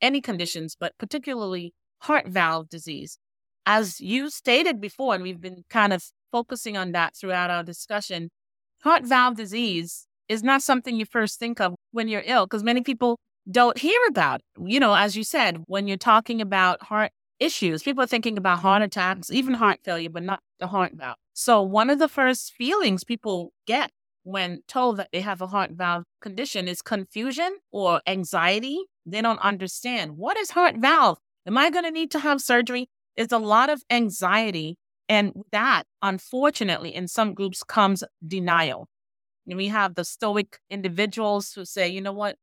any 0.00 0.20
conditions, 0.20 0.76
but 0.78 0.96
particularly 0.96 1.74
heart 2.02 2.28
valve 2.28 2.68
disease. 2.68 3.18
As 3.66 4.00
you 4.00 4.30
stated 4.30 4.80
before, 4.80 5.16
and 5.16 5.24
we've 5.24 5.40
been 5.40 5.64
kind 5.68 5.92
of 5.92 6.04
focusing 6.30 6.76
on 6.76 6.92
that 6.92 7.16
throughout 7.16 7.50
our 7.50 7.64
discussion, 7.64 8.30
heart 8.84 9.04
valve 9.04 9.34
disease 9.34 10.06
is 10.28 10.44
not 10.44 10.62
something 10.62 10.94
you 10.94 11.06
first 11.06 11.40
think 11.40 11.60
of 11.60 11.74
when 11.90 12.06
you're 12.06 12.22
ill, 12.24 12.46
because 12.46 12.62
many 12.62 12.82
people 12.82 13.18
don't 13.50 13.78
hear 13.78 13.98
about 14.08 14.40
it. 14.40 14.68
You 14.68 14.80
know, 14.80 14.94
as 14.94 15.16
you 15.16 15.24
said, 15.24 15.62
when 15.66 15.86
you're 15.86 15.96
talking 15.96 16.40
about 16.40 16.82
heart 16.82 17.12
issues, 17.38 17.82
people 17.82 18.02
are 18.02 18.08
thinking 18.08 18.38
about 18.38 18.60
heart 18.60 18.82
attacks, 18.82 19.30
even 19.30 19.54
heart 19.54 19.80
failure, 19.84 20.10
but 20.10 20.22
not 20.22 20.40
the 20.60 20.66
heart 20.68 20.92
valve. 20.94 21.16
So, 21.34 21.62
one 21.62 21.90
of 21.90 21.98
the 21.98 22.08
first 22.08 22.52
feelings 22.52 23.04
people 23.04 23.52
get 23.66 23.90
when 24.22 24.62
told 24.66 24.96
that 24.96 25.08
they 25.12 25.20
have 25.20 25.40
a 25.40 25.46
heart 25.46 25.72
valve 25.72 26.04
condition 26.20 26.68
is 26.68 26.80
confusion 26.82 27.58
or 27.70 28.00
anxiety. 28.06 28.84
They 29.06 29.20
don't 29.20 29.40
understand 29.40 30.16
what 30.16 30.38
is 30.38 30.50
heart 30.50 30.76
valve? 30.78 31.18
Am 31.46 31.58
I 31.58 31.70
going 31.70 31.84
to 31.84 31.90
need 31.90 32.10
to 32.12 32.20
have 32.20 32.40
surgery? 32.40 32.88
It's 33.16 33.32
a 33.32 33.38
lot 33.38 33.68
of 33.68 33.82
anxiety. 33.90 34.76
And 35.08 35.44
that, 35.52 35.84
unfortunately, 36.00 36.94
in 36.94 37.08
some 37.08 37.34
groups 37.34 37.62
comes 37.62 38.02
denial. 38.26 38.88
And 39.46 39.58
we 39.58 39.68
have 39.68 39.94
the 39.94 40.04
stoic 40.04 40.58
individuals 40.70 41.52
who 41.52 41.66
say, 41.66 41.86
you 41.88 42.00
know 42.00 42.14
what? 42.14 42.36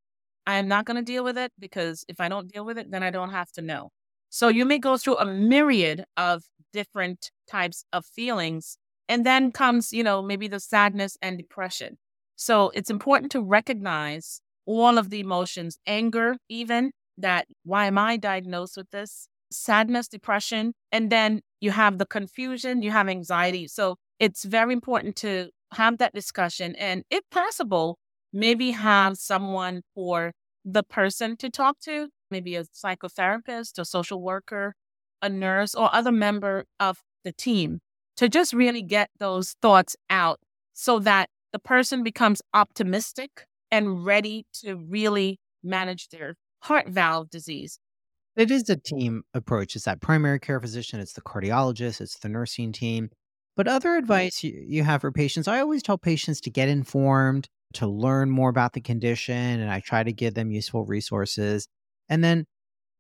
I 0.46 0.58
am 0.58 0.68
not 0.68 0.86
going 0.86 0.98
to 0.98 1.04
deal 1.04 1.24
with 1.24 1.38
it 1.38 1.52
because 1.60 2.04
if 2.08 2.20
I 2.20 2.30
don't 2.30 2.52
deal 2.52 2.66
with 2.66 2.78
it, 2.78 2.92
then 2.92 3.04
I 3.04 3.12
don't 3.12 3.32
have 3.32 3.52
to 3.54 3.62
know. 3.62 3.90
So 4.30 4.48
you 4.48 4.66
may 4.66 4.80
go 4.80 4.98
through 4.98 5.18
a 5.18 5.26
myriad 5.26 6.06
of 6.18 6.44
different 6.74 7.32
types 7.50 7.84
of 7.92 8.06
feelings 8.06 8.78
and 9.10 9.26
then 9.26 9.52
comes, 9.52 9.92
you 9.92 10.04
know, 10.04 10.22
maybe 10.22 10.48
the 10.48 10.60
sadness 10.60 11.18
and 11.22 11.38
depression. 11.38 11.98
So 12.36 12.72
it's 12.74 12.90
important 12.90 13.32
to 13.34 13.42
recognize 13.42 14.42
all 14.66 14.98
of 14.98 15.10
the 15.10 15.20
emotions, 15.20 15.78
anger, 15.86 16.38
even 16.50 16.92
that, 17.18 17.48
why 17.64 17.88
am 17.88 17.98
I 17.98 18.18
diagnosed 18.18 18.78
with 18.78 18.90
this? 18.92 19.28
Sadness, 19.52 20.08
depression. 20.08 20.74
And 20.92 21.12
then 21.12 21.42
you 21.60 21.72
have 21.72 21.98
the 21.98 22.06
confusion, 22.06 22.82
you 22.82 22.92
have 22.92 23.10
anxiety. 23.10 23.68
So 23.68 23.98
it's 24.18 24.44
very 24.46 24.74
important 24.74 25.16
to 25.18 25.50
have 25.74 25.98
that 25.98 26.14
discussion. 26.14 26.76
And 26.76 27.04
if 27.10 27.22
possible, 27.32 27.98
maybe 28.34 28.72
have 28.72 29.18
someone 29.18 29.82
for 29.94 30.34
the 30.64 30.84
person 30.84 31.36
to 31.38 31.50
talk 31.50 31.80
to, 31.80 32.10
maybe 32.30 32.56
a 32.56 32.64
psychotherapist, 32.64 33.80
a 33.80 33.86
social 33.86 34.22
worker, 34.22 34.76
a 35.22 35.30
nurse, 35.30 35.76
or 35.76 35.94
other 35.94 36.12
member 36.12 36.66
of 36.80 37.00
the 37.24 37.32
team 37.32 37.80
to 38.18 38.30
just 38.30 38.54
really 38.54 38.82
get 38.82 39.10
those 39.20 39.56
thoughts 39.62 39.96
out 40.10 40.40
so 40.74 41.00
that 41.00 41.30
the 41.52 41.60
person 41.60 42.04
becomes 42.04 42.42
optimistic 42.54 43.46
and 43.72 44.06
ready 44.06 44.46
to 44.54 44.76
really 44.76 45.40
manage 45.64 46.10
their 46.10 46.36
heart 46.62 46.88
valve 46.88 47.30
disease. 47.30 47.80
It 48.36 48.50
is 48.50 48.70
a 48.70 48.78
team 48.78 49.24
approach. 49.34 49.76
It's 49.76 49.86
that 49.86 50.02
primary 50.02 50.40
care 50.40 50.60
physician, 50.60 51.00
it's 51.00 51.14
the 51.14 51.22
cardiologist, 51.22 52.00
it's 52.00 52.18
the 52.20 52.30
nursing 52.30 52.72
team. 52.72 53.10
But 53.58 53.68
other 53.68 53.96
advice 53.96 54.44
you 54.44 54.84
have 54.84 55.02
for 55.02 55.12
patients, 55.12 55.48
I 55.48 55.60
always 55.60 55.84
tell 55.84 55.98
patients 55.98 56.40
to 56.42 56.50
get 56.50 56.70
informed, 56.70 57.50
to 57.74 57.88
learn 57.88 58.30
more 58.30 58.50
about 58.50 58.74
the 58.74 58.82
condition, 58.82 59.60
and 59.60 59.70
I 59.70 59.80
try 59.80 60.04
to 60.04 60.14
give 60.14 60.34
them 60.34 60.52
useful 60.52 60.86
resources. 60.86 61.68
And 62.10 62.24
then 62.24 62.46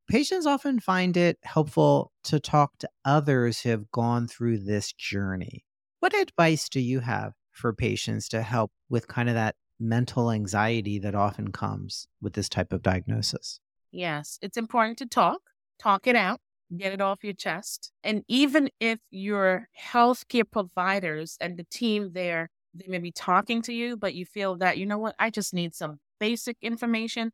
patients 0.09 0.45
often 0.45 0.79
find 0.79 1.15
it 1.17 1.37
helpful 1.43 2.11
to 2.25 2.39
talk 2.39 2.77
to 2.79 2.89
others 3.05 3.61
who 3.61 3.69
have 3.69 3.91
gone 3.91 4.27
through 4.27 4.59
this 4.59 4.91
journey. 4.93 5.65
What 5.99 6.13
advice 6.13 6.69
do 6.69 6.79
you 6.79 6.99
have 7.01 7.33
for 7.51 7.73
patients 7.73 8.27
to 8.29 8.41
help 8.41 8.71
with 8.89 9.07
kind 9.07 9.29
of 9.29 9.35
that 9.35 9.55
mental 9.79 10.31
anxiety 10.31 10.99
that 10.99 11.15
often 11.15 11.51
comes 11.51 12.07
with 12.21 12.33
this 12.33 12.49
type 12.49 12.73
of 12.73 12.81
diagnosis? 12.81 13.59
Yes, 13.91 14.39
it's 14.41 14.57
important 14.57 14.97
to 14.99 15.05
talk, 15.05 15.41
talk 15.79 16.07
it 16.07 16.15
out, 16.15 16.39
get 16.75 16.93
it 16.93 17.01
off 17.01 17.23
your 17.23 17.33
chest. 17.33 17.91
And 18.03 18.23
even 18.27 18.69
if 18.79 18.99
your 19.09 19.67
healthcare 19.79 20.49
providers 20.49 21.37
and 21.41 21.57
the 21.57 21.65
team 21.69 22.11
there, 22.13 22.49
they 22.73 22.85
may 22.87 22.99
be 22.99 23.11
talking 23.11 23.61
to 23.63 23.73
you, 23.73 23.97
but 23.97 24.15
you 24.15 24.25
feel 24.25 24.57
that, 24.57 24.77
you 24.77 24.85
know 24.85 24.97
what, 24.97 25.15
I 25.19 25.29
just 25.29 25.53
need 25.53 25.75
some 25.75 25.99
basic 26.19 26.57
information. 26.61 27.31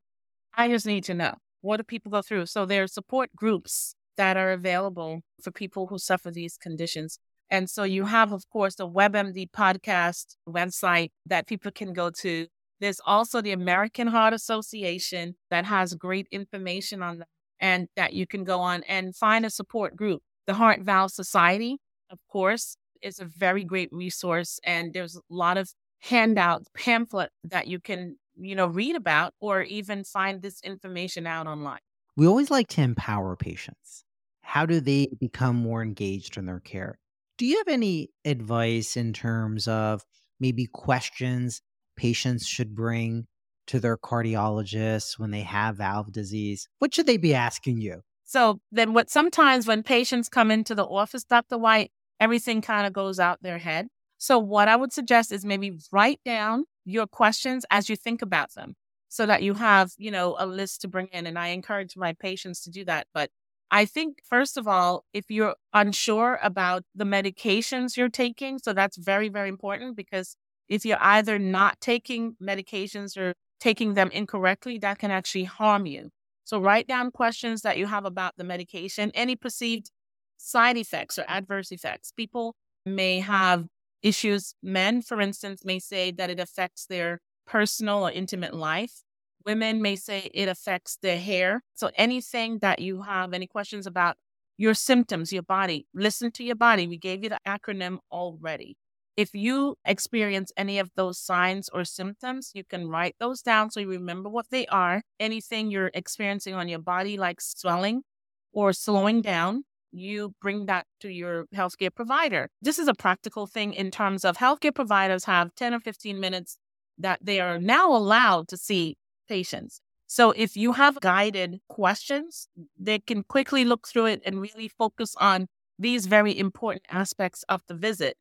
I 0.56 0.70
just 0.70 0.86
need 0.86 1.04
to 1.06 1.14
know. 1.14 1.36
What 1.62 1.78
do 1.78 1.84
people 1.84 2.12
go 2.12 2.22
through? 2.22 2.46
So 2.48 2.66
there 2.66 2.84
are 2.84 2.88
support 2.88 3.30
groups 3.36 3.96
that 4.16 4.38
are 4.38 4.52
available 4.52 5.22
for 5.42 5.52
people 5.52 5.88
who 5.88 6.00
suffer 6.00 6.32
these 6.32 6.58
conditions. 6.58 7.20
And 7.50 7.70
so 7.70 7.84
you 7.84 8.06
have, 8.06 8.32
of 8.32 8.50
course, 8.50 8.76
the 8.76 8.88
WebMD 8.88 9.52
podcast 9.52 10.36
website 10.48 11.12
that 11.26 11.48
people 11.48 11.72
can 11.72 11.94
go 11.94 12.10
to. 12.22 12.48
There's 12.80 13.00
also 13.06 13.42
the 13.42 13.52
American 13.52 14.08
Heart 14.08 14.34
Association 14.34 15.36
that 15.50 15.66
has 15.66 15.94
great 15.94 16.28
information 16.32 17.02
on 17.02 17.20
that 17.20 17.28
and 17.60 17.88
that 17.96 18.14
you 18.14 18.28
can 18.28 18.44
go 18.44 18.60
on 18.60 18.84
and 18.84 19.16
find 19.16 19.46
a 19.46 19.50
support 19.50 19.96
group. 19.96 20.22
The 20.46 20.54
Heart 20.54 20.82
Valve 20.82 21.12
Society 21.12 21.80
of 22.10 22.20
course, 22.30 22.78
is 23.02 23.20
a 23.20 23.26
very 23.26 23.64
great 23.64 23.90
resource. 23.92 24.60
And 24.64 24.94
there's 24.94 25.16
a 25.16 25.22
lot 25.30 25.58
of 25.58 25.74
handouts, 26.00 26.68
pamphlet 26.76 27.32
that 27.44 27.68
you 27.68 27.80
can, 27.80 28.18
you 28.36 28.56
know, 28.56 28.68
read 28.68 28.96
about 28.96 29.34
or 29.40 29.62
even 29.62 30.04
find 30.04 30.42
this 30.42 30.62
information 30.62 31.28
out 31.28 31.48
online. 31.48 31.80
We 32.16 32.28
always 32.28 32.52
like 32.52 32.68
to 32.70 32.82
empower 32.82 33.36
patients. 33.36 34.04
How 34.42 34.66
do 34.66 34.80
they 34.80 35.10
become 35.20 35.56
more 35.56 35.84
engaged 35.84 36.38
in 36.38 36.46
their 36.46 36.60
care? 36.60 37.00
Do 37.38 37.46
you 37.46 37.58
have 37.58 37.68
any 37.68 38.10
advice 38.26 38.98
in 38.98 39.14
terms 39.14 39.68
of 39.68 40.04
maybe 40.40 40.66
questions 40.66 41.62
patients 41.96 42.48
should 42.48 42.76
bring 42.76 43.28
to 43.68 43.80
their 43.80 43.98
cardiologists 43.98 45.20
when 45.20 45.32
they 45.32 45.42
have 45.42 45.78
valve 45.78 46.12
disease? 46.12 46.68
What 46.80 46.94
should 46.94 47.06
they 47.06 47.18
be 47.18 47.36
asking 47.36 47.82
you? 47.82 48.02
So 48.24 48.60
then 48.72 48.94
what 48.94 49.10
sometimes 49.10 49.68
when 49.68 49.84
patients 49.84 50.28
come 50.30 50.52
into 50.52 50.76
the 50.76 50.86
office, 50.86 51.24
Dr. 51.24 51.58
White, 51.58 51.92
everything 52.20 52.62
kind 52.62 52.88
of 52.88 52.94
goes 52.94 53.20
out 53.20 53.42
their 53.42 53.58
head. 53.58 53.88
So 54.18 54.40
what 54.40 54.68
I 54.68 54.76
would 54.76 54.92
suggest 54.92 55.32
is 55.32 55.46
maybe 55.46 55.78
write 55.92 56.20
down 56.26 56.66
your 56.86 57.06
questions 57.06 57.66
as 57.70 57.90
you 57.90 57.96
think 57.96 58.22
about 58.22 58.54
them 58.56 58.76
so 59.10 59.26
that 59.26 59.44
you 59.44 59.54
have, 59.54 59.92
you 59.98 60.12
know, 60.12 60.36
a 60.40 60.46
list 60.46 60.82
to 60.82 60.88
bring 60.88 61.08
in. 61.08 61.28
And 61.28 61.38
I 61.38 61.48
encourage 61.50 61.96
my 61.96 62.14
patients 62.14 62.62
to 62.64 62.72
do 62.72 62.84
that. 62.86 63.08
But 63.14 63.30
I 63.70 63.86
think, 63.86 64.20
first 64.28 64.58
of 64.58 64.68
all, 64.68 65.06
if 65.14 65.26
you're 65.30 65.56
unsure 65.74 66.40
about 66.42 66.84
the 66.96 67.04
medications 67.04 67.98
you're 67.98 68.10
taking, 68.10 68.60
so 68.60 68.74
that's 68.74 68.98
very, 68.98 69.30
very 69.30 69.50
important 69.50 69.96
because 69.96 70.36
if 70.70 70.86
you're 70.86 71.02
either 71.02 71.38
not 71.38 71.80
taking 71.80 72.36
medications 72.42 73.18
or 73.18 73.34
taking 73.60 73.94
them 73.94 74.10
incorrectly, 74.12 74.78
that 74.80 75.00
can 75.00 75.12
actually 75.12 75.46
harm 75.46 75.86
you. 75.86 76.10
So 76.44 76.60
write 76.60 76.88
down 76.88 77.12
questions 77.12 77.62
that 77.62 77.78
you 77.78 77.88
have 77.88 78.06
about 78.06 78.36
the 78.38 78.44
medication, 78.44 79.12
any 79.14 79.36
perceived 79.36 79.92
side 80.38 80.78
effects 80.78 81.18
or 81.18 81.26
adverse 81.28 81.72
effects. 81.72 82.12
People 82.12 82.56
may 82.86 83.20
have 83.20 83.66
issues. 84.02 84.54
Men, 84.64 85.02
for 85.02 85.20
instance, 85.20 85.66
may 85.66 85.80
say 85.80 86.12
that 86.12 86.30
it 86.30 86.40
affects 86.40 86.86
their 86.86 87.20
personal 87.46 88.08
or 88.08 88.12
intimate 88.12 88.54
life. 88.54 89.04
Women 89.46 89.82
may 89.82 89.96
say 89.96 90.30
it 90.34 90.50
affects 90.50 90.98
their 91.02 91.18
hair. 91.18 91.64
So 91.74 91.90
anything 91.96 92.60
that 92.60 92.80
you 92.80 93.04
have, 93.04 93.34
any 93.34 93.48
questions 93.48 93.88
about 93.88 94.18
your 94.58 94.74
symptoms, 94.74 95.32
your 95.32 95.44
body, 95.44 95.88
listen 95.94 96.32
to 96.32 96.44
your 96.44 96.56
body. 96.56 96.88
We 96.88 96.98
gave 96.98 97.24
you 97.24 97.30
the 97.30 97.40
acronym 97.48 98.00
already. 98.12 98.76
If 99.16 99.34
you 99.34 99.76
experience 99.84 100.52
any 100.56 100.78
of 100.78 100.92
those 100.96 101.18
signs 101.18 101.70
or 101.70 101.86
symptoms, 101.86 102.52
you 102.54 102.64
can 102.64 102.88
write 102.88 103.16
those 103.20 103.42
down 103.42 103.72
so 103.72 103.80
you 103.80 103.90
remember 103.90 104.30
what 104.30 104.48
they 104.52 104.68
are. 104.68 105.02
Anything 105.20 105.72
you're 105.72 105.92
experiencing 105.94 106.54
on 106.54 106.68
your 106.68 106.80
body, 106.80 107.18
like 107.18 107.42
swelling 107.42 108.04
or 108.52 108.74
slowing 108.74 109.22
down, 109.22 109.64
you 109.92 110.34
bring 110.42 110.66
that 110.66 110.86
to 111.02 111.10
your 111.10 111.46
healthcare 111.56 111.94
provider. 111.94 112.50
This 112.62 112.80
is 112.80 112.88
a 112.88 112.94
practical 112.94 113.48
thing 113.48 113.74
in 113.74 113.92
terms 113.92 114.26
of 114.26 114.38
healthcare 114.38 114.74
providers 114.74 115.26
have 115.26 115.56
10 115.56 115.74
or 115.74 115.80
15 115.80 116.20
minutes 116.20 116.58
that 116.98 117.20
they 117.22 117.40
are 117.40 117.60
now 117.60 117.92
allowed 117.92 118.48
to 118.50 118.58
see 118.58 118.98
patients. 119.28 119.82
So 120.08 120.32
if 120.32 120.56
you 120.56 120.74
have 120.74 121.00
guided 121.02 121.60
questions, 121.68 122.48
they 122.80 123.00
can 123.00 123.24
quickly 123.24 123.66
look 123.66 123.88
through 123.88 124.06
it 124.06 124.22
and 124.26 124.42
really 124.42 124.70
focus 124.70 125.16
on 125.20 125.48
these 125.78 126.06
very 126.06 126.38
important 126.38 126.86
aspects 126.90 127.44
of 127.50 127.62
the 127.68 127.76
visit. 127.76 128.16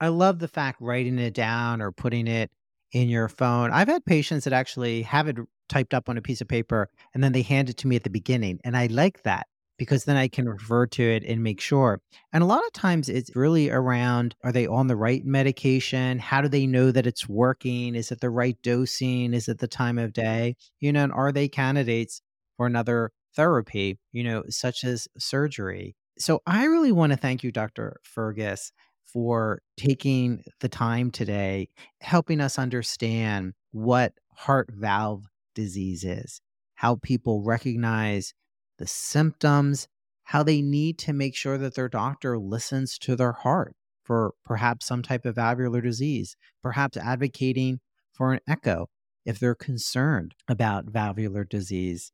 I 0.00 0.08
love 0.08 0.38
the 0.38 0.48
fact 0.48 0.80
writing 0.80 1.18
it 1.18 1.34
down 1.34 1.80
or 1.80 1.92
putting 1.92 2.26
it 2.26 2.50
in 2.92 3.08
your 3.08 3.28
phone. 3.28 3.70
I've 3.70 3.88
had 3.88 4.04
patients 4.04 4.44
that 4.44 4.52
actually 4.52 5.02
have 5.02 5.28
it 5.28 5.36
typed 5.68 5.94
up 5.94 6.08
on 6.08 6.16
a 6.16 6.22
piece 6.22 6.40
of 6.40 6.48
paper 6.48 6.88
and 7.14 7.22
then 7.22 7.32
they 7.32 7.42
hand 7.42 7.70
it 7.70 7.76
to 7.78 7.86
me 7.86 7.96
at 7.96 8.02
the 8.02 8.10
beginning. 8.10 8.58
And 8.64 8.76
I 8.76 8.86
like 8.86 9.22
that 9.22 9.46
because 9.80 10.04
then 10.04 10.18
I 10.18 10.28
can 10.28 10.46
refer 10.46 10.86
to 10.88 11.02
it 11.02 11.24
and 11.24 11.42
make 11.42 11.58
sure. 11.58 12.02
And 12.34 12.42
a 12.42 12.46
lot 12.46 12.62
of 12.66 12.72
times 12.74 13.08
it's 13.08 13.34
really 13.34 13.70
around 13.70 14.34
are 14.44 14.52
they 14.52 14.66
on 14.66 14.88
the 14.88 14.94
right 14.94 15.24
medication? 15.24 16.18
How 16.18 16.42
do 16.42 16.48
they 16.48 16.66
know 16.66 16.90
that 16.90 17.06
it's 17.06 17.26
working? 17.26 17.94
Is 17.94 18.12
it 18.12 18.20
the 18.20 18.28
right 18.28 18.58
dosing? 18.62 19.32
Is 19.32 19.48
it 19.48 19.58
the 19.58 19.66
time 19.66 19.96
of 19.96 20.12
day? 20.12 20.56
You 20.80 20.92
know, 20.92 21.04
and 21.04 21.12
are 21.14 21.32
they 21.32 21.48
candidates 21.48 22.20
for 22.58 22.66
another 22.66 23.10
therapy, 23.34 23.98
you 24.12 24.22
know, 24.22 24.42
such 24.50 24.84
as 24.84 25.08
surgery? 25.16 25.96
So 26.18 26.42
I 26.46 26.66
really 26.66 26.92
want 26.92 27.14
to 27.14 27.18
thank 27.18 27.42
you, 27.42 27.50
Dr. 27.50 28.00
Fergus, 28.02 28.72
for 29.10 29.62
taking 29.78 30.44
the 30.60 30.68
time 30.68 31.10
today, 31.10 31.70
helping 32.02 32.42
us 32.42 32.58
understand 32.58 33.54
what 33.70 34.12
heart 34.34 34.68
valve 34.74 35.24
disease 35.54 36.04
is, 36.04 36.42
how 36.74 36.96
people 36.96 37.42
recognize 37.42 38.34
the 38.80 38.86
symptoms, 38.88 39.86
how 40.24 40.42
they 40.42 40.62
need 40.62 40.98
to 40.98 41.12
make 41.12 41.36
sure 41.36 41.58
that 41.58 41.74
their 41.74 41.88
doctor 41.88 42.38
listens 42.38 42.98
to 42.98 43.14
their 43.14 43.32
heart 43.32 43.76
for 44.02 44.32
perhaps 44.44 44.86
some 44.86 45.02
type 45.02 45.24
of 45.24 45.36
valvular 45.36 45.80
disease, 45.80 46.34
perhaps 46.62 46.96
advocating 46.96 47.78
for 48.12 48.32
an 48.32 48.40
echo 48.48 48.88
if 49.24 49.38
they're 49.38 49.54
concerned 49.54 50.34
about 50.48 50.86
valvular 50.86 51.44
disease. 51.44 52.10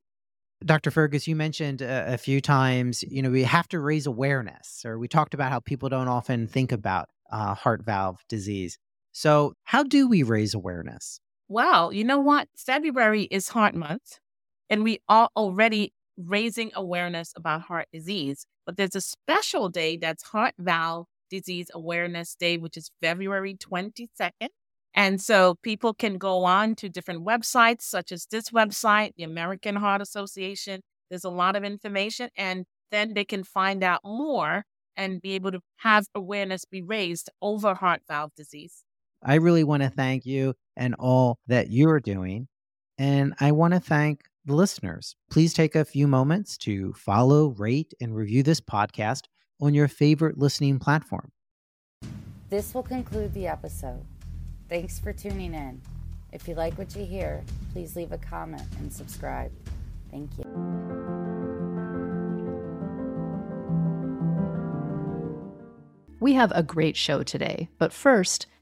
Dr. 0.65 0.91
Fergus, 0.91 1.29
you 1.29 1.37
mentioned 1.37 1.83
a, 1.83 2.19
few 2.19 2.41
times, 2.41 3.03
you 3.03 3.23
know, 3.23 3.31
we 3.31 3.45
have 3.45 3.69
to 3.69 3.79
raise 3.79 4.07
awareness, 4.07 4.83
or 4.85 4.99
we 4.99 5.07
talked 5.07 5.35
about 5.35 5.53
how 5.53 5.61
people 5.61 5.89
don't 5.89 6.09
often 6.09 6.47
think 6.47 6.73
about 6.73 7.09
uh, 7.31 7.55
heart 7.55 7.85
valve 7.85 8.19
disease. 8.29 8.79
So, 9.13 9.55
how 9.65 9.83
do 9.83 10.09
we 10.09 10.23
raise 10.23 10.55
awareness? 10.55 11.21
Well, 11.49 11.93
you 11.93 12.05
know 12.05 12.19
what? 12.19 12.49
February 12.57 13.25
is 13.25 13.51
Heart 13.51 13.75
Month, 13.75 14.19
and 14.69 14.83
we 14.83 14.99
are 15.09 15.29
already 15.37 15.93
raising 16.17 16.71
awareness 16.75 17.33
about 17.37 17.63
heart 17.63 17.89
disease. 17.93 18.47
But 18.65 18.77
there's 18.77 18.97
a 18.97 19.01
special 19.01 19.69
day 19.69 19.97
that's 19.97 20.23
Heart 20.25 20.55
Valve 20.59 21.07
Disease 21.31 21.71
Awareness 21.75 22.35
Day, 22.35 22.57
which 22.59 22.77
is 22.77 22.91
February 23.01 23.55
22nd. 23.55 24.49
And 24.95 25.21
so 25.21 25.57
people 25.63 25.93
can 25.93 26.17
go 26.17 26.45
on 26.45 26.75
to 26.77 26.89
different 26.89 27.27
websites, 27.27 27.83
such 27.83 28.13
as 28.13 28.27
this 28.27 28.51
website, 28.51 29.13
the 29.17 29.25
American 29.25 29.77
Heart 29.77 30.01
Association. 30.01 30.81
There's 31.11 31.25
a 31.25 31.31
lot 31.31 31.55
of 31.55 31.65
information, 31.65 32.31
and 32.37 32.65
then 32.91 33.15
they 33.15 33.25
can 33.25 33.45
find 33.45 33.85
out 33.85 34.01
more 34.05 34.65
and 34.97 35.21
be 35.21 35.33
able 35.33 35.53
to 35.53 35.61
have 35.77 36.07
awareness 36.15 36.65
be 36.65 36.83
raised 36.83 37.29
over 37.43 37.75
heart 37.75 38.01
valve 38.09 38.31
disease. 38.35 38.85
I 39.23 39.35
really 39.35 39.65
want 39.65 39.83
to 39.83 39.91
thank 39.91 40.25
you 40.25 40.55
and 40.77 40.95
all 40.99 41.39
that 41.47 41.71
you're 41.71 42.01
doing. 42.01 42.49
And 42.99 43.35
I 43.41 43.53
want 43.53 43.75
to 43.75 43.81
thank 43.81 44.23
the 44.47 44.55
listeners. 44.55 45.17
Please 45.31 45.53
take 45.53 45.75
a 45.75 45.85
few 45.85 46.07
moments 46.07 46.57
to 46.59 46.93
follow, 46.95 47.49
rate, 47.49 47.93
and 48.01 48.15
review 48.15 48.43
this 48.43 48.61
podcast 48.61 49.25
on 49.61 49.75
your 49.75 49.89
favorite 49.89 50.39
listening 50.39 50.79
platform. 50.79 51.33
This 52.49 52.73
will 52.73 52.83
conclude 52.83 53.35
the 53.35 53.49
episode. 53.49 54.05
Thanks 54.69 54.99
for 54.99 55.13
tuning 55.13 55.55
in. 55.55 55.81
If 56.33 56.47
you 56.47 56.55
like 56.55 56.77
what 56.79 56.95
you 56.95 57.05
hear, 57.05 57.43
please 57.73 57.97
leave 57.97 58.13
a 58.13 58.19
comment 58.19 58.63
and 58.79 58.93
subscribe. 58.93 59.51
Thank 60.11 60.31
you. 60.39 60.45
We 66.21 66.33
have 66.35 66.53
a 66.55 66.63
great 66.63 66.97
show 66.97 67.23
today, 67.23 67.69
but 67.79 67.93
first, 67.93 68.47